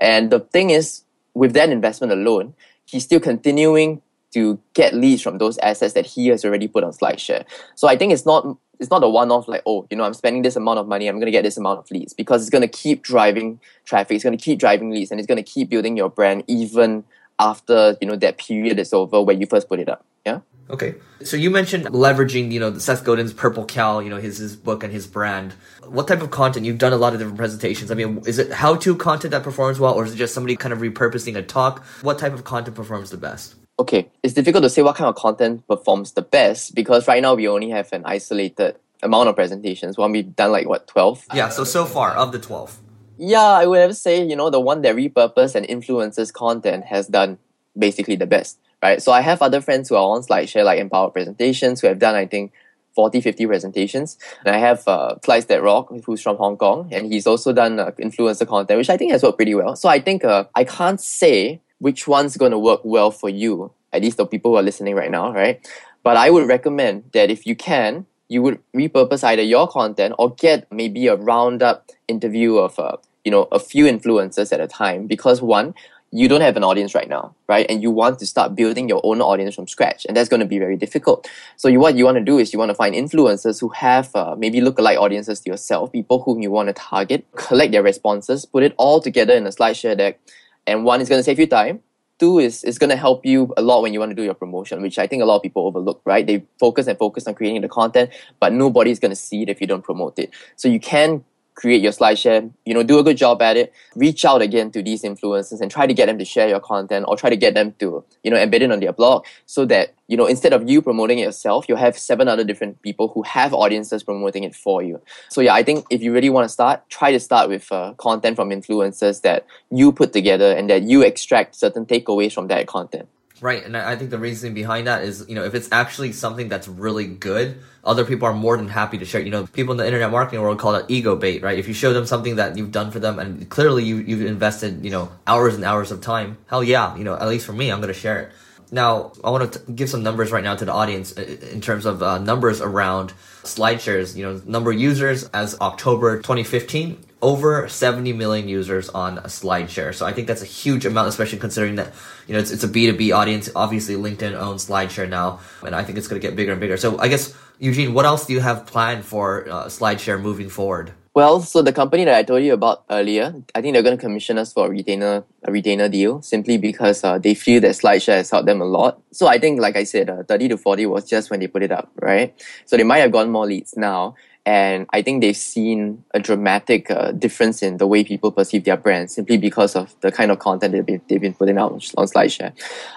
And 0.00 0.30
the 0.30 0.40
thing 0.40 0.70
is, 0.70 1.02
with 1.34 1.52
that 1.54 1.70
investment 1.70 2.12
alone, 2.12 2.54
he's 2.84 3.04
still 3.04 3.20
continuing 3.20 4.02
to 4.34 4.58
get 4.74 4.94
leads 4.94 5.22
from 5.22 5.38
those 5.38 5.58
assets 5.58 5.94
that 5.94 6.06
he 6.06 6.28
has 6.28 6.44
already 6.44 6.68
put 6.68 6.84
on 6.84 6.92
SlideShare. 6.92 7.44
So 7.74 7.88
I 7.88 7.96
think 7.96 8.12
it's 8.12 8.26
not 8.26 8.56
it's 8.80 8.90
not 8.90 9.04
a 9.04 9.08
one-off 9.08 9.46
like 9.46 9.62
oh 9.66 9.86
you 9.90 9.96
know 9.96 10.04
I'm 10.04 10.14
spending 10.14 10.42
this 10.42 10.56
amount 10.56 10.80
of 10.80 10.88
money 10.88 11.06
I'm 11.06 11.20
to 11.20 11.30
get 11.30 11.42
this 11.42 11.56
amount 11.56 11.78
of 11.78 11.90
leads 11.90 12.12
because 12.12 12.42
it's 12.42 12.50
to 12.50 12.68
keep 12.68 13.02
driving 13.02 13.60
traffic 13.84 14.16
it's 14.16 14.24
to 14.24 14.36
keep 14.36 14.58
driving 14.58 14.90
leads 14.90 15.12
and 15.12 15.20
it's 15.20 15.28
to 15.28 15.42
keep 15.42 15.70
building 15.70 15.96
your 15.96 16.10
brand 16.10 16.42
even 16.48 17.04
after 17.38 17.96
you 18.00 18.08
know 18.08 18.16
that 18.16 18.36
period 18.36 18.80
is 18.80 18.92
over 18.92 19.22
where 19.22 19.36
you 19.36 19.46
first 19.46 19.68
put 19.68 19.78
it 19.78 19.88
up 19.88 20.04
yeah 20.26 20.40
Okay. 20.70 20.94
So 21.22 21.36
you 21.36 21.50
mentioned 21.50 21.84
leveraging, 21.86 22.50
you 22.50 22.58
know, 22.58 22.78
Seth 22.78 23.04
Godin's 23.04 23.32
Purple 23.32 23.66
Cow, 23.66 23.98
you 23.98 24.08
know, 24.08 24.16
his 24.16 24.38
his 24.38 24.56
book 24.56 24.82
and 24.82 24.92
his 24.92 25.06
brand. 25.06 25.52
What 25.86 26.08
type 26.08 26.22
of 26.22 26.30
content? 26.30 26.64
You've 26.64 26.78
done 26.78 26.92
a 26.92 26.96
lot 26.96 27.12
of 27.12 27.18
different 27.18 27.38
presentations. 27.38 27.90
I 27.90 27.94
mean, 27.94 28.22
is 28.26 28.38
it 28.38 28.50
how-to 28.50 28.96
content 28.96 29.32
that 29.32 29.42
performs 29.42 29.78
well, 29.78 29.92
or 29.92 30.04
is 30.04 30.14
it 30.14 30.16
just 30.16 30.32
somebody 30.32 30.56
kind 30.56 30.72
of 30.72 30.78
repurposing 30.78 31.36
a 31.36 31.42
talk? 31.42 31.84
What 32.00 32.18
type 32.18 32.32
of 32.32 32.44
content 32.44 32.76
performs 32.76 33.10
the 33.10 33.18
best? 33.18 33.56
Okay, 33.78 34.08
it's 34.22 34.34
difficult 34.34 34.62
to 34.62 34.70
say 34.70 34.82
what 34.82 34.96
kind 34.96 35.08
of 35.08 35.16
content 35.16 35.66
performs 35.66 36.12
the 36.12 36.22
best 36.22 36.74
because 36.74 37.08
right 37.08 37.20
now 37.20 37.34
we 37.34 37.48
only 37.48 37.70
have 37.70 37.92
an 37.92 38.02
isolated 38.04 38.76
amount 39.02 39.28
of 39.28 39.34
presentations. 39.34 39.98
One 39.98 40.12
we've 40.12 40.34
done 40.34 40.52
like 40.52 40.68
what 40.68 40.86
twelve. 40.86 41.24
Yeah. 41.34 41.48
So 41.48 41.64
so 41.64 41.84
far 41.84 42.12
of 42.12 42.32
the 42.32 42.38
twelve. 42.38 42.78
Yeah, 43.16 43.42
I 43.42 43.66
would 43.66 43.80
have 43.80 43.96
say, 43.96 44.24
you 44.24 44.34
know, 44.34 44.50
the 44.50 44.60
one 44.60 44.82
that 44.82 44.96
repurpose 44.96 45.54
and 45.54 45.64
influences 45.66 46.32
content 46.32 46.84
has 46.86 47.06
done 47.06 47.38
basically 47.78 48.16
the 48.16 48.26
best, 48.26 48.58
right? 48.82 49.00
So 49.00 49.12
I 49.12 49.20
have 49.20 49.40
other 49.40 49.60
friends 49.60 49.88
who 49.88 49.94
are 49.94 50.16
on 50.16 50.22
SlideShare, 50.22 50.64
like 50.64 50.80
Empower 50.80 51.10
Presentations, 51.10 51.80
who 51.80 51.86
have 51.86 52.00
done, 52.00 52.16
I 52.16 52.26
think, 52.26 52.52
40, 52.94 53.20
50 53.20 53.46
presentations. 53.46 54.18
And 54.44 54.54
I 54.54 54.58
have 54.58 54.86
uh, 54.88 55.16
Slides 55.24 55.46
That 55.46 55.62
Rock, 55.62 55.92
who's 56.04 56.22
from 56.22 56.36
Hong 56.36 56.56
Kong, 56.56 56.88
and 56.92 57.12
he's 57.12 57.26
also 57.26 57.52
done 57.52 57.78
uh, 57.78 57.90
influencer 58.00 58.46
content, 58.46 58.78
which 58.78 58.90
I 58.90 58.96
think 58.96 59.12
has 59.12 59.22
worked 59.22 59.38
pretty 59.38 59.54
well. 59.54 59.76
So 59.76 59.88
I 59.88 60.00
think 60.00 60.24
uh, 60.24 60.44
I 60.54 60.64
can't 60.64 61.00
say 61.00 61.60
which 61.78 62.06
one's 62.06 62.36
going 62.36 62.52
to 62.52 62.58
work 62.58 62.80
well 62.84 63.10
for 63.10 63.28
you, 63.28 63.72
at 63.92 64.02
least 64.02 64.16
the 64.16 64.26
people 64.26 64.52
who 64.52 64.56
are 64.56 64.62
listening 64.62 64.94
right 64.94 65.10
now, 65.10 65.32
right? 65.32 65.66
But 66.02 66.16
I 66.16 66.30
would 66.30 66.48
recommend 66.48 67.04
that 67.12 67.30
if 67.30 67.46
you 67.46 67.56
can, 67.56 68.06
you 68.28 68.42
would 68.42 68.60
repurpose 68.74 69.24
either 69.24 69.42
your 69.42 69.68
content 69.68 70.14
or 70.18 70.34
get 70.34 70.70
maybe 70.72 71.06
a 71.06 71.16
roundup 71.16 71.90
interview 72.08 72.56
of 72.56 72.78
uh, 72.78 72.96
you 73.24 73.30
know 73.30 73.48
a 73.52 73.58
few 73.58 73.84
influencers 73.84 74.52
at 74.52 74.60
a 74.60 74.66
time 74.66 75.06
because 75.06 75.40
one 75.42 75.74
you 76.16 76.28
don't 76.28 76.42
have 76.42 76.56
an 76.56 76.62
audience 76.62 76.94
right 76.94 77.08
now, 77.08 77.34
right? 77.48 77.66
And 77.68 77.82
you 77.82 77.90
want 77.90 78.20
to 78.20 78.26
start 78.26 78.54
building 78.54 78.88
your 78.88 79.00
own 79.02 79.20
audience 79.20 79.56
from 79.56 79.66
scratch, 79.66 80.06
and 80.06 80.16
that's 80.16 80.28
going 80.28 80.38
to 80.38 80.46
be 80.46 80.60
very 80.60 80.76
difficult. 80.76 81.28
So, 81.56 81.66
you, 81.66 81.80
what 81.80 81.96
you 81.96 82.04
want 82.04 82.18
to 82.18 82.22
do 82.22 82.38
is 82.38 82.52
you 82.52 82.58
want 82.60 82.70
to 82.70 82.74
find 82.74 82.94
influencers 82.94 83.60
who 83.60 83.70
have 83.70 84.14
uh, 84.14 84.36
maybe 84.38 84.60
lookalike 84.60 84.96
audiences 84.96 85.40
to 85.40 85.50
yourself, 85.50 85.90
people 85.90 86.22
whom 86.22 86.40
you 86.40 86.52
want 86.52 86.68
to 86.68 86.72
target, 86.72 87.26
collect 87.34 87.72
their 87.72 87.82
responses, 87.82 88.44
put 88.44 88.62
it 88.62 88.74
all 88.78 89.00
together 89.00 89.34
in 89.34 89.44
a 89.44 89.50
SlideShare 89.50 89.98
deck, 89.98 90.20
and 90.66 90.84
one 90.84 91.00
is 91.00 91.08
going 91.08 91.18
to 91.18 91.24
save 91.24 91.38
you 91.38 91.46
time. 91.46 91.80
Two 92.18 92.38
is 92.38 92.62
is 92.62 92.78
going 92.78 92.90
to 92.90 92.96
help 92.96 93.26
you 93.26 93.52
a 93.56 93.62
lot 93.62 93.82
when 93.82 93.92
you 93.92 93.98
want 93.98 94.10
to 94.10 94.14
do 94.14 94.22
your 94.22 94.34
promotion, 94.34 94.80
which 94.82 94.98
I 94.98 95.06
think 95.06 95.22
a 95.22 95.26
lot 95.26 95.36
of 95.36 95.42
people 95.42 95.66
overlook, 95.66 96.00
right? 96.04 96.24
They 96.24 96.44
focus 96.60 96.86
and 96.86 96.96
focus 96.96 97.26
on 97.26 97.34
creating 97.34 97.62
the 97.62 97.68
content, 97.68 98.10
but 98.38 98.52
nobody's 98.52 99.00
going 99.00 99.10
to 99.10 99.16
see 99.16 99.42
it 99.42 99.48
if 99.48 99.60
you 99.60 99.66
don't 99.66 99.82
promote 99.82 100.18
it. 100.18 100.30
So 100.54 100.68
you 100.68 100.78
can 100.78 101.24
create 101.54 101.82
your 101.82 101.92
SlideShare, 101.92 102.50
you 102.64 102.74
know, 102.74 102.82
do 102.82 102.98
a 102.98 103.02
good 103.02 103.16
job 103.16 103.40
at 103.40 103.56
it, 103.56 103.72
reach 103.94 104.24
out 104.24 104.42
again 104.42 104.70
to 104.72 104.82
these 104.82 105.02
influencers 105.02 105.60
and 105.60 105.70
try 105.70 105.86
to 105.86 105.94
get 105.94 106.06
them 106.06 106.18
to 106.18 106.24
share 106.24 106.48
your 106.48 106.60
content 106.60 107.04
or 107.08 107.16
try 107.16 107.30
to 107.30 107.36
get 107.36 107.54
them 107.54 107.72
to, 107.78 108.04
you 108.22 108.30
know, 108.30 108.36
embed 108.36 108.60
it 108.60 108.72
on 108.72 108.80
their 108.80 108.92
blog 108.92 109.24
so 109.46 109.64
that, 109.64 109.94
you 110.08 110.16
know, 110.16 110.26
instead 110.26 110.52
of 110.52 110.68
you 110.68 110.82
promoting 110.82 111.20
it 111.20 111.22
yourself, 111.22 111.66
you'll 111.68 111.78
have 111.78 111.96
seven 111.96 112.28
other 112.28 112.44
different 112.44 112.82
people 112.82 113.08
who 113.08 113.22
have 113.22 113.54
audiences 113.54 114.02
promoting 114.02 114.44
it 114.44 114.54
for 114.54 114.82
you. 114.82 115.00
So 115.28 115.40
yeah, 115.40 115.54
I 115.54 115.62
think 115.62 115.86
if 115.90 116.02
you 116.02 116.12
really 116.12 116.30
want 116.30 116.44
to 116.44 116.48
start, 116.48 116.88
try 116.90 117.12
to 117.12 117.20
start 117.20 117.48
with 117.48 117.70
uh, 117.70 117.94
content 117.94 118.36
from 118.36 118.50
influencers 118.50 119.22
that 119.22 119.46
you 119.70 119.92
put 119.92 120.12
together 120.12 120.52
and 120.52 120.68
that 120.70 120.82
you 120.82 121.02
extract 121.02 121.54
certain 121.54 121.86
takeaways 121.86 122.32
from 122.32 122.48
that 122.48 122.66
content. 122.66 123.08
Right, 123.40 123.64
and 123.64 123.76
I 123.76 123.96
think 123.96 124.10
the 124.10 124.18
reason 124.18 124.54
behind 124.54 124.86
that 124.86 125.02
is, 125.02 125.26
you 125.28 125.34
know, 125.34 125.44
if 125.44 125.54
it's 125.54 125.68
actually 125.72 126.12
something 126.12 126.48
that's 126.48 126.68
really 126.68 127.06
good, 127.06 127.58
other 127.82 128.04
people 128.04 128.28
are 128.28 128.32
more 128.32 128.56
than 128.56 128.68
happy 128.68 128.96
to 128.98 129.04
share. 129.04 129.20
You 129.20 129.30
know, 129.30 129.46
people 129.46 129.72
in 129.72 129.78
the 129.78 129.86
internet 129.86 130.10
marketing 130.10 130.40
world 130.40 130.58
call 130.58 130.76
it 130.76 130.86
ego 130.88 131.16
bait, 131.16 131.42
right? 131.42 131.58
If 131.58 131.66
you 131.66 131.74
show 131.74 131.92
them 131.92 132.06
something 132.06 132.36
that 132.36 132.56
you've 132.56 132.70
done 132.70 132.92
for 132.92 133.00
them 133.00 133.18
and 133.18 133.48
clearly 133.50 133.82
you, 133.82 133.96
you've 133.96 134.24
invested, 134.24 134.84
you 134.84 134.90
know, 134.90 135.10
hours 135.26 135.56
and 135.56 135.64
hours 135.64 135.90
of 135.90 136.00
time, 136.00 136.38
hell 136.46 136.62
yeah, 136.62 136.96
you 136.96 137.02
know, 137.02 137.14
at 137.14 137.28
least 137.28 137.44
for 137.44 137.52
me, 137.52 137.70
I'm 137.70 137.80
going 137.80 137.92
to 137.92 137.98
share 137.98 138.20
it. 138.20 138.32
Now, 138.70 139.12
I 139.22 139.30
want 139.30 139.52
to 139.52 139.72
give 139.72 139.90
some 139.90 140.02
numbers 140.02 140.32
right 140.32 140.42
now 140.42 140.56
to 140.56 140.64
the 140.64 140.72
audience 140.72 141.12
in 141.12 141.60
terms 141.60 141.86
of 141.86 142.02
uh, 142.02 142.18
numbers 142.18 142.60
around 142.60 143.12
SlideShares. 143.42 144.16
You 144.16 144.24
know, 144.24 144.42
number 144.46 144.70
of 144.72 144.80
users 144.80 145.24
as 145.28 145.58
October 145.60 146.16
2015, 146.16 146.98
over 147.24 147.66
70 147.66 148.12
million 148.12 148.48
users 148.48 148.90
on 148.90 149.16
SlideShare. 149.16 149.94
So 149.94 150.04
I 150.04 150.12
think 150.12 150.28
that's 150.28 150.42
a 150.42 150.46
huge 150.46 150.84
amount, 150.84 151.08
especially 151.08 151.38
considering 151.38 151.76
that, 151.76 151.94
you 152.28 152.34
know, 152.34 152.38
it's, 152.38 152.50
it's 152.50 152.62
a 152.62 152.68
B2B 152.68 153.16
audience. 153.16 153.48
Obviously, 153.56 153.94
LinkedIn 153.94 154.34
owns 154.34 154.68
SlideShare 154.68 155.08
now, 155.08 155.40
and 155.64 155.74
I 155.74 155.82
think 155.82 155.96
it's 155.96 156.06
going 156.06 156.20
to 156.20 156.26
get 156.26 156.36
bigger 156.36 156.52
and 156.52 156.60
bigger. 156.60 156.76
So 156.76 156.98
I 156.98 157.08
guess, 157.08 157.34
Eugene, 157.58 157.94
what 157.94 158.04
else 158.04 158.26
do 158.26 158.34
you 158.34 158.40
have 158.40 158.66
planned 158.66 159.06
for 159.06 159.48
uh, 159.48 159.64
SlideShare 159.64 160.20
moving 160.20 160.50
forward? 160.50 160.92
Well, 161.14 161.40
so 161.40 161.62
the 161.62 161.72
company 161.72 162.04
that 162.04 162.14
I 162.16 162.24
told 162.24 162.42
you 162.42 162.52
about 162.52 162.84
earlier, 162.90 163.32
I 163.54 163.62
think 163.62 163.72
they're 163.72 163.84
going 163.84 163.96
to 163.96 164.00
commission 164.00 164.36
us 164.36 164.52
for 164.52 164.66
a 164.66 164.68
retainer 164.68 165.24
a 165.44 165.52
retainer 165.52 165.88
deal 165.88 166.20
simply 166.22 166.58
because 166.58 167.04
uh, 167.04 167.18
they 167.18 167.34
feel 167.34 167.60
that 167.62 167.76
SlideShare 167.76 168.16
has 168.16 168.30
helped 168.30 168.46
them 168.46 168.60
a 168.60 168.64
lot. 168.64 169.00
So 169.12 169.28
I 169.28 169.38
think, 169.38 169.60
like 169.60 169.76
I 169.76 169.84
said, 169.84 170.10
uh, 170.10 170.24
30 170.24 170.48
to 170.48 170.58
40 170.58 170.86
was 170.86 171.08
just 171.08 171.30
when 171.30 171.40
they 171.40 171.46
put 171.46 171.62
it 171.62 171.72
up, 171.72 171.90
right? 172.02 172.34
So 172.66 172.76
they 172.76 172.82
might 172.82 172.98
have 172.98 173.12
gotten 173.12 173.30
more 173.30 173.46
leads 173.46 173.76
now. 173.76 174.16
And 174.46 174.86
I 174.92 175.00
think 175.00 175.22
they've 175.22 175.36
seen 175.36 176.04
a 176.12 176.20
dramatic 176.20 176.90
uh, 176.90 177.12
difference 177.12 177.62
in 177.62 177.78
the 177.78 177.86
way 177.86 178.04
people 178.04 178.30
perceive 178.30 178.64
their 178.64 178.76
brand 178.76 179.10
simply 179.10 179.38
because 179.38 179.74
of 179.74 179.98
the 180.00 180.12
kind 180.12 180.30
of 180.30 180.38
content 180.38 180.72
they've 180.72 180.84
been, 180.84 181.00
they've 181.08 181.20
been 181.20 181.34
putting 181.34 181.56
out 181.56 181.72
on 181.72 181.78
SlideShare. 181.78 182.52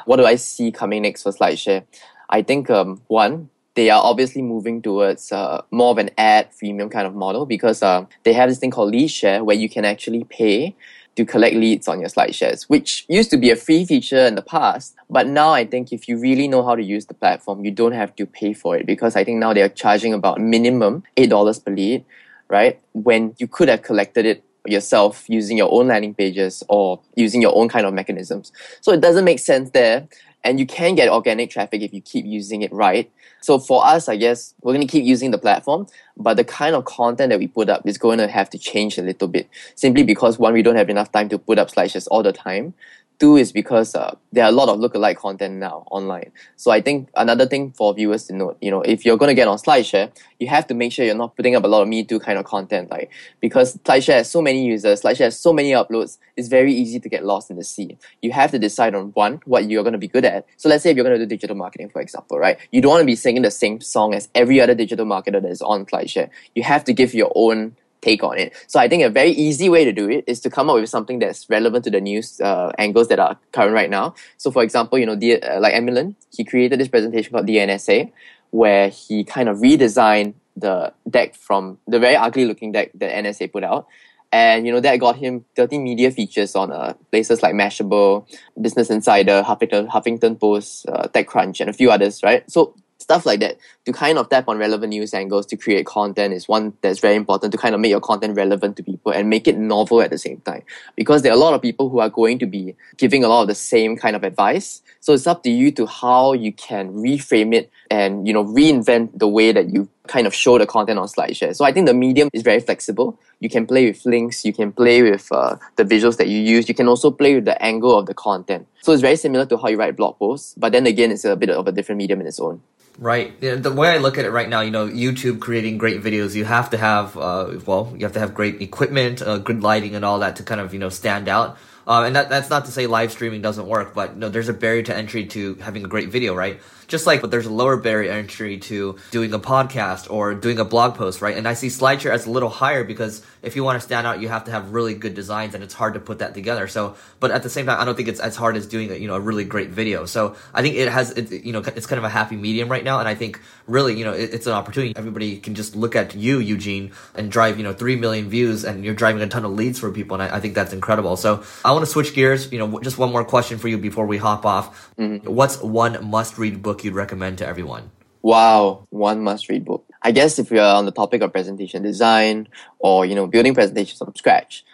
What 0.05 0.17
do 0.17 0.25
I 0.25 0.35
see 0.35 0.71
coming 0.71 1.03
next 1.03 1.23
for 1.23 1.31
SlideShare? 1.31 1.85
I 2.29 2.41
think, 2.41 2.69
um, 2.69 3.01
one, 3.07 3.49
they 3.75 3.89
are 3.91 4.03
obviously 4.03 4.41
moving 4.41 4.81
towards 4.81 5.31
uh, 5.31 5.61
more 5.71 5.91
of 5.91 5.99
an 5.99 6.09
ad 6.17 6.49
freemium 6.51 6.91
kind 6.91 7.07
of 7.07 7.13
model 7.13 7.45
because 7.45 7.81
uh, 7.83 8.05
they 8.23 8.33
have 8.33 8.49
this 8.49 8.57
thing 8.57 8.71
called 8.71 8.93
LeadShare 8.93 9.45
where 9.45 9.55
you 9.55 9.69
can 9.69 9.85
actually 9.85 10.23
pay 10.25 10.75
to 11.17 11.25
collect 11.25 11.55
leads 11.55 11.87
on 11.87 11.99
your 11.99 12.09
SlideShares, 12.09 12.63
which 12.69 13.05
used 13.09 13.31
to 13.31 13.37
be 13.37 13.49
a 13.49 13.55
free 13.55 13.85
feature 13.85 14.25
in 14.25 14.35
the 14.35 14.41
past. 14.41 14.95
But 15.09 15.27
now 15.27 15.49
I 15.49 15.65
think 15.65 15.91
if 15.91 16.07
you 16.07 16.17
really 16.17 16.47
know 16.47 16.63
how 16.63 16.75
to 16.75 16.83
use 16.83 17.07
the 17.07 17.15
platform, 17.15 17.65
you 17.65 17.71
don't 17.71 17.91
have 17.91 18.15
to 18.17 18.25
pay 18.25 18.53
for 18.53 18.77
it 18.77 18.85
because 18.85 19.15
I 19.15 19.23
think 19.23 19.39
now 19.39 19.51
they're 19.53 19.67
charging 19.67 20.13
about 20.13 20.39
minimum 20.39 21.03
$8 21.17 21.65
per 21.65 21.71
lead, 21.71 22.05
right? 22.49 22.79
When 22.93 23.35
you 23.39 23.47
could 23.47 23.67
have 23.67 23.81
collected 23.81 24.25
it 24.25 24.43
yourself 24.67 25.25
using 25.27 25.57
your 25.57 25.71
own 25.71 25.87
landing 25.87 26.13
pages 26.13 26.63
or 26.69 26.99
using 27.15 27.41
your 27.41 27.55
own 27.55 27.69
kind 27.69 27.85
of 27.85 27.93
mechanisms. 27.93 28.51
So 28.81 28.91
it 28.91 29.01
doesn't 29.01 29.25
make 29.25 29.39
sense 29.39 29.71
there 29.71 30.07
and 30.43 30.59
you 30.59 30.65
can 30.65 30.95
get 30.95 31.09
organic 31.09 31.49
traffic 31.49 31.81
if 31.81 31.93
you 31.93 32.01
keep 32.01 32.25
using 32.25 32.61
it 32.61 32.71
right. 32.71 33.11
So 33.41 33.59
for 33.59 33.85
us, 33.85 34.07
I 34.09 34.15
guess 34.15 34.53
we're 34.61 34.73
going 34.73 34.85
to 34.85 34.91
keep 34.91 35.03
using 35.03 35.31
the 35.31 35.37
platform, 35.37 35.87
but 36.15 36.37
the 36.37 36.43
kind 36.43 36.75
of 36.75 36.85
content 36.85 37.29
that 37.29 37.39
we 37.39 37.47
put 37.47 37.69
up 37.69 37.85
is 37.85 37.97
going 37.97 38.17
to 38.19 38.27
have 38.27 38.49
to 38.51 38.57
change 38.57 38.97
a 38.97 39.01
little 39.01 39.27
bit 39.27 39.49
simply 39.75 40.03
because 40.03 40.39
one, 40.39 40.53
we 40.53 40.61
don't 40.61 40.75
have 40.75 40.89
enough 40.89 41.11
time 41.11 41.29
to 41.29 41.37
put 41.37 41.59
up 41.59 41.69
slideshows 41.69 42.07
all 42.09 42.23
the 42.23 42.33
time. 42.33 42.73
Two 43.19 43.35
is 43.35 43.51
because 43.51 43.95
uh, 43.95 44.15
there 44.31 44.43
are 44.43 44.49
a 44.49 44.51
lot 44.51 44.69
of 44.69 44.79
lookalike 44.79 45.17
content 45.17 45.55
now 45.55 45.87
online. 45.89 46.31
So 46.55 46.69
I 46.69 46.81
think 46.81 47.09
another 47.15 47.47
thing 47.47 47.71
for 47.71 47.93
viewers 47.93 48.25
to 48.25 48.35
note, 48.35 48.57
you 48.61 48.69
know, 48.69 48.81
if 48.81 49.05
you're 49.05 49.17
going 49.17 49.29
to 49.29 49.33
get 49.33 49.47
on 49.47 49.57
SlideShare, 49.57 50.11
you 50.39 50.47
have 50.47 50.67
to 50.67 50.75
make 50.75 50.91
sure 50.91 51.03
you're 51.03 51.15
not 51.15 51.35
putting 51.35 51.55
up 51.55 51.63
a 51.63 51.67
lot 51.67 51.81
of 51.81 51.87
Me 51.87 52.03
Too 52.03 52.19
kind 52.19 52.37
of 52.37 52.45
content, 52.45 52.91
like 52.91 53.09
because 53.39 53.77
SlideShare 53.77 54.17
has 54.17 54.29
so 54.29 54.39
many 54.41 54.63
users, 54.65 55.01
SlideShare 55.01 55.25
has 55.25 55.39
so 55.39 55.51
many 55.51 55.71
uploads, 55.71 56.19
it's 56.35 56.47
very 56.47 56.71
easy 56.73 56.99
to 56.99 57.09
get 57.09 57.25
lost 57.25 57.49
in 57.49 57.57
the 57.57 57.63
sea. 57.63 57.97
You 58.21 58.31
have 58.33 58.51
to 58.51 58.59
decide 58.59 58.93
on 58.93 59.07
one, 59.13 59.41
what 59.45 59.67
you're 59.67 59.83
going 59.83 59.93
to 59.93 59.99
be 59.99 60.07
good 60.07 60.25
at. 60.25 60.45
So 60.57 60.69
let's 60.69 60.83
say 60.83 60.91
if 60.91 60.95
you're 60.95 61.05
going 61.05 61.17
to 61.17 61.25
do 61.25 61.27
digital 61.27 61.55
marketing, 61.55 61.89
for 61.89 62.01
example, 62.01 62.37
right? 62.37 62.59
You 62.71 62.81
don't 62.81 62.91
want 62.91 63.01
to 63.01 63.05
be 63.05 63.15
singing 63.15 63.41
the 63.41 63.51
same 63.51 63.81
song 63.81 64.13
as 64.13 64.29
every 64.35 64.61
other 64.61 64.75
digital 64.75 65.07
marketer 65.07 65.41
that 65.41 65.45
is 65.45 65.63
on 65.63 65.87
SlideShare. 65.87 66.29
You 66.53 66.61
have 66.61 66.83
to 66.83 66.93
give 66.93 67.15
your 67.15 67.31
own 67.33 67.75
take 68.01 68.23
on 68.23 68.37
it. 68.37 68.53
So 68.67 68.79
I 68.79 68.87
think 68.87 69.03
a 69.03 69.09
very 69.09 69.31
easy 69.31 69.69
way 69.69 69.85
to 69.85 69.91
do 69.91 70.09
it 70.09 70.23
is 70.27 70.39
to 70.41 70.49
come 70.49 70.69
up 70.69 70.75
with 70.75 70.89
something 70.89 71.19
that's 71.19 71.49
relevant 71.49 71.83
to 71.85 71.91
the 71.91 72.01
news 72.01 72.39
uh, 72.41 72.71
angles 72.77 73.07
that 73.09 73.19
are 73.19 73.37
current 73.51 73.73
right 73.73 73.89
now. 73.89 74.15
So 74.37 74.51
for 74.51 74.63
example, 74.63 74.97
you 74.97 75.05
know, 75.05 75.15
the, 75.15 75.41
uh, 75.41 75.59
like 75.59 75.73
Emilien, 75.73 76.15
he 76.31 76.43
created 76.43 76.79
this 76.79 76.87
presentation 76.87 77.31
called 77.31 77.47
DNSA, 77.47 78.11
where 78.51 78.89
he 78.89 79.23
kind 79.23 79.49
of 79.49 79.57
redesigned 79.57 80.33
the 80.55 80.93
deck 81.09 81.35
from 81.35 81.77
the 81.87 81.99
very 81.99 82.15
ugly 82.15 82.45
looking 82.45 82.71
deck 82.71 82.91
that 82.95 83.11
NSA 83.11 83.51
put 83.51 83.63
out. 83.63 83.87
And 84.31 84.65
you 84.65 84.73
know 84.73 84.81
that 84.81 84.97
got 84.97 85.15
him 85.15 85.45
30 85.55 85.77
media 85.79 86.11
features 86.11 86.53
on 86.53 86.69
uh, 86.71 86.93
places 87.11 87.41
like 87.41 87.55
Mashable, 87.55 88.27
Business 88.59 88.89
Insider, 88.89 89.41
Huffington, 89.41 89.87
Huffington 89.87 90.37
Post, 90.37 90.85
uh, 90.89 91.07
TechCrunch, 91.07 91.61
and 91.61 91.69
a 91.69 91.73
few 91.73 91.89
others, 91.89 92.21
right? 92.23 92.49
So 92.51 92.75
stuff 93.07 93.25
like 93.25 93.39
that 93.39 93.57
to 93.85 93.93
kind 93.93 94.17
of 94.17 94.27
tap 94.27 94.49
on 94.49 94.57
relevant 94.57 94.89
news 94.89 95.13
angles 95.13 95.45
to 95.45 95.55
create 95.55 95.85
content 95.85 96.33
is 96.33 96.45
one 96.45 96.73
that's 96.81 96.99
very 96.99 97.15
important 97.15 97.53
to 97.53 97.57
kind 97.57 97.73
of 97.73 97.79
make 97.79 97.89
your 97.89 98.01
content 98.01 98.35
relevant 98.35 98.75
to 98.75 98.83
people 98.83 99.13
and 99.13 99.29
make 99.29 99.47
it 99.47 99.57
novel 99.57 100.01
at 100.01 100.09
the 100.09 100.17
same 100.17 100.41
time 100.41 100.61
because 100.97 101.21
there 101.21 101.31
are 101.31 101.35
a 101.35 101.39
lot 101.39 101.53
of 101.53 101.61
people 101.61 101.87
who 101.87 101.99
are 101.99 102.09
going 102.09 102.37
to 102.37 102.45
be 102.45 102.75
giving 102.97 103.23
a 103.23 103.29
lot 103.29 103.43
of 103.43 103.47
the 103.47 103.55
same 103.55 103.95
kind 103.95 104.13
of 104.17 104.25
advice 104.25 104.81
so 104.99 105.13
it's 105.13 105.25
up 105.25 105.41
to 105.43 105.49
you 105.49 105.71
to 105.71 105.85
how 105.85 106.33
you 106.33 106.51
can 106.51 106.91
reframe 106.95 107.55
it 107.55 107.71
and 107.89 108.27
you 108.27 108.33
know 108.33 108.43
reinvent 108.43 109.17
the 109.17 109.27
way 109.27 109.53
that 109.53 109.69
you 109.69 109.87
kind 110.07 110.27
of 110.27 110.33
show 110.33 110.57
the 110.57 110.65
content 110.65 110.97
on 110.97 111.07
SlideShare. 111.07 111.55
So 111.55 111.65
I 111.65 111.71
think 111.71 111.85
the 111.85 111.93
medium 111.93 112.29
is 112.33 112.41
very 112.41 112.59
flexible. 112.59 113.19
You 113.39 113.49
can 113.49 113.67
play 113.67 113.87
with 113.87 114.05
links, 114.05 114.45
you 114.45 114.53
can 114.53 114.71
play 114.71 115.03
with 115.03 115.31
uh, 115.31 115.57
the 115.75 115.83
visuals 115.83 116.17
that 116.17 116.27
you 116.27 116.39
use, 116.39 116.67
you 116.67 116.75
can 116.75 116.87
also 116.87 117.11
play 117.11 117.35
with 117.35 117.45
the 117.45 117.61
angle 117.61 117.97
of 117.97 118.05
the 118.05 118.13
content. 118.13 118.67
So 118.81 118.93
it's 118.93 119.01
very 119.01 119.17
similar 119.17 119.45
to 119.45 119.57
how 119.57 119.67
you 119.67 119.77
write 119.77 119.95
blog 119.95 120.17
posts, 120.17 120.55
but 120.57 120.71
then 120.71 120.87
again, 120.87 121.11
it's 121.11 121.25
a 121.25 121.35
bit 121.35 121.49
of 121.49 121.67
a 121.67 121.71
different 121.71 121.97
medium 121.97 122.21
in 122.21 122.27
its 122.27 122.39
own. 122.39 122.61
Right. 122.99 123.39
The 123.39 123.71
way 123.71 123.89
I 123.89 123.97
look 123.97 124.17
at 124.17 124.25
it 124.25 124.31
right 124.31 124.49
now, 124.49 124.61
you 124.61 124.71
know, 124.71 124.87
YouTube 124.87 125.39
creating 125.39 125.77
great 125.77 126.01
videos, 126.01 126.33
you 126.33 126.45
have 126.45 126.71
to 126.71 126.77
have, 126.77 127.15
uh, 127.15 127.59
well, 127.63 127.93
you 127.95 128.03
have 128.05 128.13
to 128.13 128.19
have 128.19 128.33
great 128.33 128.59
equipment, 128.59 129.21
uh, 129.21 129.37
good 129.37 129.61
lighting, 129.61 129.93
and 129.93 130.03
all 130.03 130.17
that 130.19 130.37
to 130.37 130.43
kind 130.43 130.59
of, 130.59 130.73
you 130.73 130.79
know, 130.79 130.89
stand 130.89 131.29
out. 131.29 131.59
Uh, 131.85 132.03
and 132.03 132.15
that, 132.15 132.29
that's 132.29 132.49
not 132.49 132.65
to 132.65 132.71
say 132.71 132.87
live 132.87 133.11
streaming 133.11 133.41
doesn't 133.41 133.67
work, 133.67 133.93
but 133.93 134.17
no, 134.17 134.29
there's 134.29 134.49
a 134.49 134.53
barrier 134.53 134.81
to 134.81 134.95
entry 134.95 135.27
to 135.27 135.55
having 135.55 135.85
a 135.85 135.87
great 135.87 136.09
video, 136.09 136.33
right? 136.33 136.59
Just 136.87 137.05
like, 137.05 137.21
but 137.21 137.31
there's 137.31 137.45
a 137.45 137.51
lower 137.51 137.75
barrier 137.75 138.11
entry 138.11 138.57
to 138.59 138.97
doing 139.11 139.33
a 139.33 139.39
podcast 139.39 140.09
or 140.09 140.33
doing 140.33 140.57
a 140.59 140.65
blog 140.65 140.95
post, 140.95 141.21
right? 141.21 141.35
And 141.35 141.47
I 141.47 141.53
see 141.53 141.67
SlideShare 141.67 142.11
as 142.11 142.25
a 142.25 142.31
little 142.31 142.49
higher 142.49 142.83
because 142.83 143.25
if 143.41 143.55
you 143.55 143.63
want 143.63 143.75
to 143.75 143.85
stand 143.85 144.07
out, 144.07 144.21
you 144.21 144.29
have 144.29 144.45
to 144.45 144.51
have 144.51 144.71
really 144.71 144.93
good 144.93 145.13
designs 145.13 145.53
and 145.53 145.63
it's 145.63 145.73
hard 145.73 145.95
to 145.95 145.99
put 145.99 146.19
that 146.19 146.33
together. 146.33 146.67
So, 146.67 146.95
but 147.19 147.31
at 147.31 147.43
the 147.43 147.49
same 147.49 147.65
time, 147.65 147.79
I 147.79 147.85
don't 147.85 147.95
think 147.95 148.07
it's 148.07 148.21
as 148.21 148.37
hard 148.37 148.55
as 148.55 148.67
doing 148.67 148.89
a, 148.91 148.95
you 148.95 149.07
know, 149.07 149.15
a 149.15 149.19
really 149.19 149.43
great 149.43 149.69
video. 149.69 150.05
So 150.05 150.35
I 150.53 150.61
think 150.61 150.75
it 150.75 150.89
has, 150.89 151.11
it, 151.11 151.43
you 151.43 151.51
know, 151.51 151.59
it's 151.59 151.85
kind 151.85 151.97
of 151.97 152.05
a 152.05 152.09
happy 152.09 152.37
medium 152.37 152.69
right 152.69 152.83
now. 152.83 152.99
And 152.99 153.07
I 153.07 153.15
think 153.15 153.41
really, 153.67 153.97
you 153.97 154.05
know, 154.05 154.13
it, 154.13 154.33
it's 154.33 154.47
an 154.47 154.53
opportunity. 154.53 154.93
Everybody 154.95 155.39
can 155.39 155.55
just 155.55 155.75
look 155.75 155.95
at 155.95 156.15
you, 156.15 156.39
Eugene, 156.39 156.93
and 157.15 157.29
drive, 157.29 157.57
you 157.57 157.63
know, 157.63 157.73
3 157.73 157.97
million 157.97 158.29
views 158.29 158.63
and 158.63 158.85
you're 158.85 158.95
driving 158.95 159.21
a 159.21 159.27
ton 159.27 159.43
of 159.43 159.51
leads 159.51 159.77
for 159.79 159.91
people. 159.91 160.15
And 160.15 160.23
I, 160.23 160.37
I 160.37 160.39
think 160.39 160.55
that's 160.55 160.71
incredible. 160.71 161.17
So 161.17 161.43
I 161.65 161.73
want 161.73 161.83
to 161.83 161.91
switch 161.91 162.13
gears, 162.13 162.49
you 162.51 162.59
know, 162.59 162.79
just 162.79 162.97
one 162.97 163.11
more 163.11 163.25
question 163.25 163.57
for 163.57 163.67
you 163.67 163.77
before 163.77 164.05
we 164.05 164.17
hop 164.17 164.45
off. 164.45 164.95
Mm-hmm. 164.97 165.29
What's 165.29 165.61
one 165.61 166.09
must 166.09 166.37
read 166.37 166.61
book 166.61 166.76
you'd 166.83 166.95
recommend 166.95 167.37
to 167.39 167.47
everyone? 167.47 167.91
Wow, 168.21 168.87
one 168.89 169.23
must 169.23 169.49
read 169.49 169.65
book. 169.65 169.85
I 170.01 170.11
guess 170.11 170.37
if 170.37 170.51
you're 170.51 170.61
on 170.61 170.85
the 170.85 170.91
topic 170.91 171.21
of 171.21 171.31
presentation 171.31 171.81
design 171.81 172.47
or, 172.79 173.05
you 173.05 173.15
know, 173.15 173.27
building 173.27 173.55
presentations 173.55 173.97
from 173.99 174.13
scratch, 174.15 174.65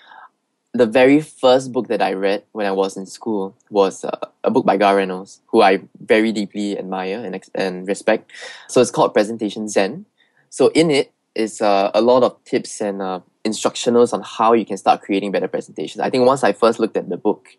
the 0.73 0.87
very 0.87 1.21
first 1.21 1.71
book 1.71 1.87
that 1.87 2.01
I 2.01 2.13
read 2.13 2.43
when 2.51 2.65
I 2.65 2.71
was 2.71 2.97
in 2.97 3.05
school 3.05 3.55
was 3.69 4.03
uh, 4.03 4.17
a 4.43 4.49
book 4.49 4.65
by 4.65 4.77
Garr 4.77 4.95
Reynolds, 4.95 5.41
who 5.47 5.61
I 5.61 5.81
very 6.03 6.31
deeply 6.31 6.77
admire 6.77 7.23
and, 7.23 7.39
and 7.53 7.87
respect. 7.87 8.31
So 8.67 8.81
it's 8.81 8.89
called 8.89 9.13
Presentation 9.13 9.69
Zen. 9.69 10.07
So 10.49 10.69
in 10.69 10.89
it 10.89 11.12
is 11.35 11.61
uh, 11.61 11.91
a 11.93 12.01
lot 12.01 12.23
of 12.23 12.43
tips 12.45 12.81
and 12.81 13.01
uh, 13.01 13.19
instructionals 13.43 14.13
on 14.13 14.21
how 14.21 14.53
you 14.53 14.65
can 14.65 14.77
start 14.77 15.01
creating 15.01 15.31
better 15.31 15.47
presentations. 15.47 15.99
I 15.99 16.09
think 16.09 16.25
once 16.25 16.43
I 16.43 16.53
first 16.53 16.79
looked 16.79 16.97
at 16.97 17.09
the 17.09 17.17
book, 17.17 17.49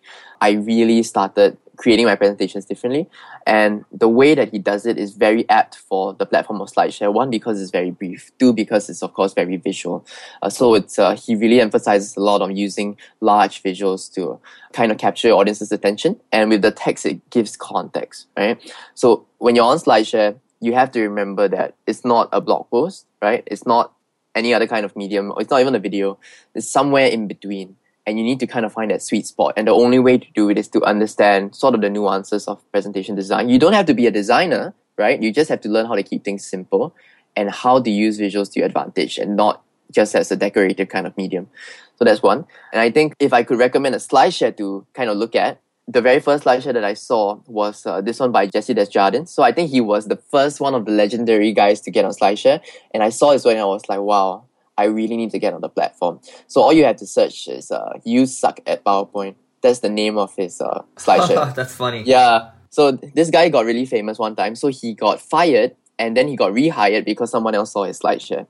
I 0.40 0.52
really 0.52 1.02
started 1.02 1.56
creating 1.76 2.06
my 2.06 2.14
presentations 2.14 2.64
differently. 2.64 3.08
And 3.46 3.84
the 3.90 4.08
way 4.08 4.34
that 4.34 4.50
he 4.50 4.58
does 4.58 4.86
it 4.86 4.96
is 4.96 5.14
very 5.14 5.48
apt 5.48 5.76
for 5.76 6.14
the 6.14 6.24
platform 6.24 6.60
of 6.60 6.68
SlideShare. 6.70 7.12
One, 7.12 7.30
because 7.30 7.60
it's 7.60 7.70
very 7.70 7.90
brief. 7.90 8.30
Two, 8.38 8.52
because 8.52 8.88
it's 8.88 9.02
of 9.02 9.12
course 9.12 9.34
very 9.34 9.56
visual. 9.56 10.06
Uh, 10.40 10.50
so 10.50 10.74
it's 10.74 10.98
uh, 10.98 11.16
he 11.16 11.34
really 11.34 11.60
emphasizes 11.60 12.16
a 12.16 12.20
lot 12.20 12.42
on 12.42 12.56
using 12.56 12.96
large 13.20 13.62
visuals 13.62 14.12
to 14.14 14.38
kind 14.72 14.92
of 14.92 14.98
capture 14.98 15.28
your 15.28 15.38
audience's 15.38 15.72
attention. 15.72 16.20
And 16.32 16.50
with 16.50 16.62
the 16.62 16.70
text, 16.70 17.04
it 17.06 17.28
gives 17.30 17.56
context, 17.56 18.26
right? 18.36 18.58
So 18.94 19.26
when 19.38 19.56
you're 19.56 19.64
on 19.64 19.78
SlideShare, 19.78 20.38
you 20.64 20.74
have 20.74 20.90
to 20.92 21.02
remember 21.02 21.48
that 21.48 21.74
it's 21.86 22.04
not 22.04 22.28
a 22.32 22.40
blog 22.40 22.70
post, 22.70 23.06
right? 23.20 23.42
It's 23.46 23.66
not 23.66 23.92
any 24.34 24.52
other 24.52 24.66
kind 24.66 24.84
of 24.84 24.96
medium, 24.96 25.32
it's 25.38 25.50
not 25.50 25.60
even 25.60 25.74
a 25.74 25.78
video. 25.78 26.18
It's 26.54 26.68
somewhere 26.68 27.06
in 27.06 27.28
between 27.28 27.76
and 28.06 28.18
you 28.18 28.24
need 28.24 28.40
to 28.40 28.46
kind 28.46 28.66
of 28.66 28.72
find 28.72 28.90
that 28.90 29.02
sweet 29.02 29.26
spot. 29.26 29.54
And 29.56 29.66
the 29.66 29.72
only 29.72 29.98
way 29.98 30.18
to 30.18 30.26
do 30.34 30.50
it 30.50 30.58
is 30.58 30.68
to 30.68 30.82
understand 30.82 31.54
sort 31.54 31.74
of 31.74 31.80
the 31.80 31.90
nuances 31.90 32.46
of 32.46 32.60
presentation 32.70 33.14
design. 33.14 33.48
You 33.48 33.58
don't 33.58 33.72
have 33.72 33.86
to 33.86 33.94
be 33.94 34.06
a 34.06 34.10
designer, 34.10 34.74
right? 34.98 35.20
You 35.20 35.32
just 35.32 35.48
have 35.48 35.60
to 35.62 35.68
learn 35.68 35.86
how 35.86 35.94
to 35.94 36.02
keep 36.02 36.24
things 36.24 36.44
simple 36.46 36.94
and 37.34 37.50
how 37.50 37.80
to 37.80 37.90
use 37.90 38.18
visuals 38.18 38.52
to 38.52 38.60
your 38.60 38.66
advantage 38.66 39.18
and 39.18 39.36
not 39.36 39.62
just 39.90 40.14
as 40.14 40.30
a 40.30 40.36
decorative 40.36 40.88
kind 40.88 41.06
of 41.06 41.16
medium. 41.16 41.48
So 41.96 42.04
that's 42.04 42.22
one. 42.22 42.46
And 42.72 42.80
I 42.80 42.90
think 42.90 43.14
if 43.18 43.32
I 43.32 43.42
could 43.42 43.58
recommend 43.58 43.94
a 43.94 43.98
SlideShare 43.98 44.56
to 44.58 44.86
kind 44.92 45.08
of 45.08 45.16
look 45.16 45.34
at, 45.34 45.60
the 45.86 46.00
very 46.00 46.20
first 46.20 46.44
SlideShare 46.44 46.72
that 46.72 46.84
I 46.84 46.94
saw 46.94 47.40
was 47.46 47.84
uh, 47.84 48.00
this 48.00 48.18
one 48.18 48.32
by 48.32 48.46
Jesse 48.46 48.74
Desjardins. 48.74 49.30
So 49.30 49.42
I 49.42 49.52
think 49.52 49.70
he 49.70 49.80
was 49.80 50.06
the 50.06 50.16
first 50.16 50.60
one 50.60 50.74
of 50.74 50.86
the 50.86 50.92
legendary 50.92 51.52
guys 51.52 51.80
to 51.82 51.90
get 51.90 52.04
on 52.04 52.12
SlideShare. 52.12 52.60
And 52.92 53.02
I 53.02 53.10
saw 53.10 53.32
this 53.32 53.44
one 53.44 53.52
and 53.52 53.60
I 53.60 53.66
was 53.66 53.82
like, 53.88 54.00
wow, 54.00 54.44
I 54.76 54.84
really 54.84 55.16
need 55.16 55.30
to 55.32 55.38
get 55.38 55.52
on 55.52 55.60
the 55.60 55.68
platform. 55.68 56.20
So 56.46 56.62
all 56.62 56.72
you 56.72 56.84
have 56.84 56.96
to 56.96 57.06
search 57.06 57.46
is 57.48 57.70
uh, 57.70 57.98
"you 58.04 58.26
suck 58.26 58.60
at 58.66 58.84
PowerPoint." 58.84 59.36
That's 59.62 59.78
the 59.78 59.88
name 59.88 60.18
of 60.18 60.34
his 60.36 60.60
uh, 60.60 60.82
slideshow. 60.96 61.54
That's 61.54 61.74
funny. 61.74 62.02
Yeah. 62.04 62.50
So 62.70 62.92
this 62.92 63.30
guy 63.30 63.48
got 63.50 63.64
really 63.64 63.86
famous 63.86 64.18
one 64.18 64.34
time. 64.34 64.56
So 64.56 64.68
he 64.68 64.94
got 64.94 65.20
fired 65.20 65.76
and 65.98 66.16
then 66.16 66.26
he 66.26 66.36
got 66.36 66.52
rehired 66.52 67.04
because 67.04 67.30
someone 67.30 67.54
else 67.54 67.72
saw 67.72 67.84
his 67.84 68.00
slideshare. 68.00 68.46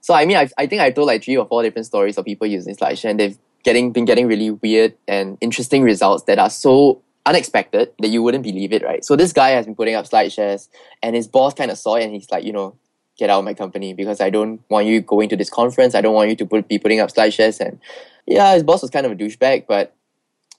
So 0.00 0.14
I 0.14 0.24
mean, 0.24 0.36
I, 0.36 0.48
I 0.56 0.66
think 0.66 0.80
I 0.80 0.90
told 0.90 1.06
like 1.06 1.22
three 1.22 1.36
or 1.36 1.46
four 1.46 1.62
different 1.62 1.86
stories 1.86 2.16
of 2.16 2.24
people 2.24 2.46
using 2.46 2.74
slideshare, 2.74 3.10
and 3.10 3.20
they've 3.20 3.38
getting 3.62 3.92
been 3.92 4.04
getting 4.04 4.26
really 4.26 4.50
weird 4.50 4.94
and 5.06 5.38
interesting 5.40 5.82
results 5.82 6.24
that 6.24 6.38
are 6.38 6.50
so 6.50 7.02
unexpected 7.24 7.92
that 8.00 8.08
you 8.08 8.22
wouldn't 8.22 8.42
believe 8.42 8.72
it, 8.72 8.82
right? 8.82 9.04
So 9.04 9.16
this 9.16 9.32
guy 9.32 9.50
has 9.50 9.66
been 9.66 9.74
putting 9.74 9.94
up 9.94 10.06
slide 10.06 10.32
shares, 10.32 10.68
and 11.02 11.14
his 11.14 11.28
boss 11.28 11.54
kind 11.54 11.70
of 11.70 11.78
saw 11.78 11.96
it, 11.96 12.04
and 12.04 12.12
he's 12.12 12.30
like, 12.30 12.44
you 12.44 12.52
know, 12.52 12.76
get 13.16 13.30
out 13.30 13.38
of 13.38 13.44
my 13.44 13.54
company 13.54 13.92
because 13.94 14.20
I 14.20 14.30
don't 14.30 14.60
want 14.68 14.86
you 14.86 15.00
going 15.00 15.28
to 15.28 15.36
this 15.36 15.50
conference. 15.50 15.94
I 15.94 16.00
don't 16.00 16.14
want 16.14 16.30
you 16.30 16.36
to 16.36 16.46
put, 16.46 16.66
be 16.68 16.78
putting 16.78 17.00
up 17.00 17.10
slide 17.10 17.30
shares. 17.30 17.60
And 17.60 17.78
yeah, 18.26 18.54
his 18.54 18.62
boss 18.62 18.82
was 18.82 18.90
kind 18.90 19.06
of 19.06 19.12
a 19.12 19.16
douchebag, 19.16 19.66
but 19.68 19.94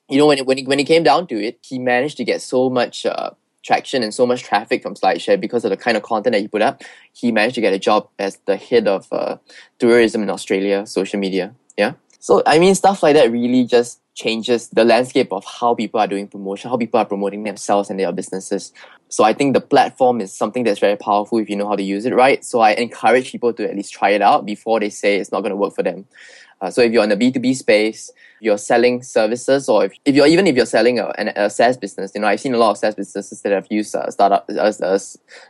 you 0.09 0.17
know, 0.17 0.27
when 0.27 0.37
it, 0.37 0.45
when 0.45 0.63
when 0.65 0.79
it 0.79 0.85
came 0.85 1.03
down 1.03 1.27
to 1.27 1.35
it, 1.35 1.59
he 1.61 1.79
managed 1.79 2.17
to 2.17 2.23
get 2.23 2.41
so 2.41 2.69
much 2.69 3.05
uh, 3.05 3.31
traction 3.63 4.03
and 4.03 4.13
so 4.13 4.25
much 4.25 4.43
traffic 4.43 4.83
from 4.83 4.95
SlideShare 4.95 5.39
because 5.39 5.63
of 5.63 5.71
the 5.71 5.77
kind 5.77 5.95
of 5.97 6.03
content 6.03 6.33
that 6.33 6.41
he 6.41 6.47
put 6.47 6.61
up. 6.61 6.83
He 7.13 7.31
managed 7.31 7.55
to 7.55 7.61
get 7.61 7.73
a 7.73 7.79
job 7.79 8.09
as 8.19 8.37
the 8.45 8.57
head 8.57 8.87
of 8.87 9.07
uh, 9.11 9.37
tourism 9.79 10.21
in 10.21 10.29
Australia, 10.29 10.85
social 10.85 11.19
media. 11.19 11.55
Yeah. 11.77 11.93
So 12.23 12.41
I 12.45 12.57
mean, 12.57 12.73
stuff 12.73 13.03
like 13.03 13.15
that 13.15 13.33
really 13.33 13.65
just 13.65 13.99
changes 14.15 14.69
the 14.69 14.85
landscape 14.85 15.33
of 15.33 15.43
how 15.43 15.75
people 15.75 15.99
are 15.99 16.07
doing 16.07 16.25
promotion, 16.25 16.69
how 16.69 16.77
people 16.77 16.97
are 16.97 17.05
promoting 17.05 17.43
themselves 17.43 17.89
and 17.89 17.99
their 17.99 18.13
businesses. 18.13 18.71
So 19.09 19.25
I 19.25 19.33
think 19.33 19.53
the 19.53 19.59
platform 19.59 20.21
is 20.21 20.33
something 20.33 20.63
that's 20.63 20.79
very 20.79 20.95
powerful 20.95 21.39
if 21.39 21.49
you 21.49 21.57
know 21.57 21.67
how 21.67 21.75
to 21.75 21.83
use 21.83 22.05
it 22.05 22.15
right. 22.15 22.41
So 22.45 22.61
I 22.61 22.75
encourage 22.75 23.29
people 23.29 23.51
to 23.51 23.69
at 23.69 23.75
least 23.75 23.91
try 23.91 24.11
it 24.11 24.21
out 24.21 24.45
before 24.45 24.79
they 24.79 24.89
say 24.89 25.17
it's 25.17 25.33
not 25.33 25.41
going 25.41 25.49
to 25.49 25.57
work 25.57 25.75
for 25.75 25.83
them. 25.83 26.05
Uh, 26.63 26.71
so 26.71 26.81
if 26.81 26.93
you're 26.93 27.03
in 27.03 27.09
the 27.09 27.17
B2B 27.17 27.57
space, 27.57 28.09
you're 28.39 28.57
selling 28.57 29.03
services, 29.03 29.67
or 29.67 29.83
if, 29.83 29.91
if 30.05 30.15
you're 30.15 30.27
even 30.27 30.47
if 30.47 30.55
you're 30.55 30.65
selling 30.65 30.97
a, 30.97 31.11
a, 31.35 31.49
SaaS 31.49 31.75
business, 31.75 32.13
you 32.15 32.21
know, 32.21 32.27
I've 32.27 32.39
seen 32.39 32.53
a 32.53 32.57
lot 32.57 32.71
of 32.71 32.77
SaaS 32.77 32.95
businesses 32.95 33.41
that 33.41 33.51
have 33.51 33.67
used 33.69 33.93
uh, 33.93 34.09
startup, 34.09 34.49
uh, 34.49 34.53
uh, 34.53 34.99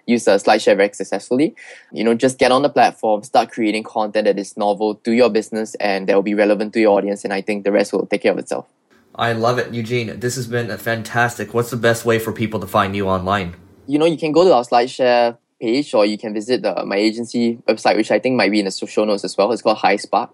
used 0.07 0.27
uh, 0.27 0.39
SlideShare 0.39 0.75
very 0.75 0.91
successfully. 0.91 1.55
You 1.91 2.03
know, 2.03 2.15
just 2.15 2.39
get 2.39 2.51
on 2.51 2.63
the 2.63 2.69
platform, 2.69 3.21
start 3.21 3.51
creating 3.51 3.83
content 3.83 4.25
that 4.25 4.39
is 4.39 4.57
novel 4.57 4.95
to 4.95 5.11
your 5.11 5.29
business 5.29 5.75
and 5.75 6.09
that 6.09 6.15
will 6.15 6.23
be 6.23 6.33
relevant 6.33 6.73
to 6.73 6.79
your 6.79 6.97
audience, 6.97 7.23
and 7.23 7.31
I 7.31 7.41
think 7.41 7.63
the 7.63 7.71
rest 7.71 7.93
will 7.93 8.07
take 8.07 8.23
care 8.23 8.31
of 8.31 8.39
itself. 8.39 8.65
I 9.13 9.33
love 9.33 9.59
it, 9.59 9.71
Eugene. 9.71 10.19
This 10.19 10.35
has 10.35 10.47
been 10.47 10.75
fantastic. 10.79 11.53
What's 11.53 11.69
the 11.69 11.77
best 11.77 12.05
way 12.05 12.17
for 12.17 12.33
people 12.33 12.59
to 12.59 12.65
find 12.65 12.95
you 12.95 13.07
online? 13.07 13.55
You 13.85 13.99
know, 13.99 14.07
you 14.07 14.17
can 14.17 14.31
go 14.31 14.43
to 14.45 14.51
our 14.51 14.63
SlideShare 14.63 15.37
page, 15.61 15.93
or 15.93 16.07
you 16.07 16.17
can 16.17 16.33
visit 16.33 16.63
the, 16.63 16.83
my 16.85 16.95
agency 16.95 17.57
website, 17.67 17.97
which 17.97 18.09
I 18.09 18.17
think 18.17 18.35
might 18.35 18.49
be 18.49 18.57
in 18.57 18.65
the 18.65 18.71
social 18.71 19.05
notes 19.05 19.23
as 19.23 19.37
well. 19.37 19.51
It's 19.51 19.61
called 19.61 19.77
HighSpark. 19.77 20.31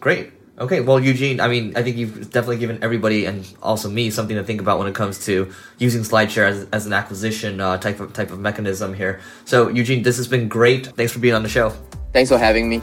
Great. 0.00 0.32
Okay, 0.58 0.80
well, 0.80 1.00
Eugene, 1.00 1.40
I 1.40 1.48
mean, 1.48 1.74
I 1.74 1.82
think 1.82 1.96
you've 1.96 2.30
definitely 2.30 2.58
given 2.58 2.82
everybody 2.82 3.24
and 3.24 3.50
also 3.62 3.88
me 3.88 4.10
something 4.10 4.36
to 4.36 4.44
think 4.44 4.60
about 4.60 4.78
when 4.78 4.88
it 4.88 4.94
comes 4.94 5.24
to 5.24 5.50
using 5.78 6.02
SlideShare 6.02 6.48
as, 6.48 6.68
as 6.70 6.86
an 6.86 6.92
acquisition 6.92 7.60
uh, 7.60 7.78
type 7.78 7.98
of 7.98 8.12
type 8.12 8.30
of 8.30 8.38
mechanism 8.38 8.92
here. 8.92 9.20
So, 9.46 9.68
Eugene, 9.68 10.02
this 10.02 10.18
has 10.18 10.28
been 10.28 10.48
great. 10.48 10.88
Thanks 10.88 11.12
for 11.12 11.18
being 11.18 11.34
on 11.34 11.42
the 11.42 11.48
show. 11.48 11.70
Thanks 12.12 12.28
for 12.30 12.36
having 12.36 12.68
me. 12.68 12.82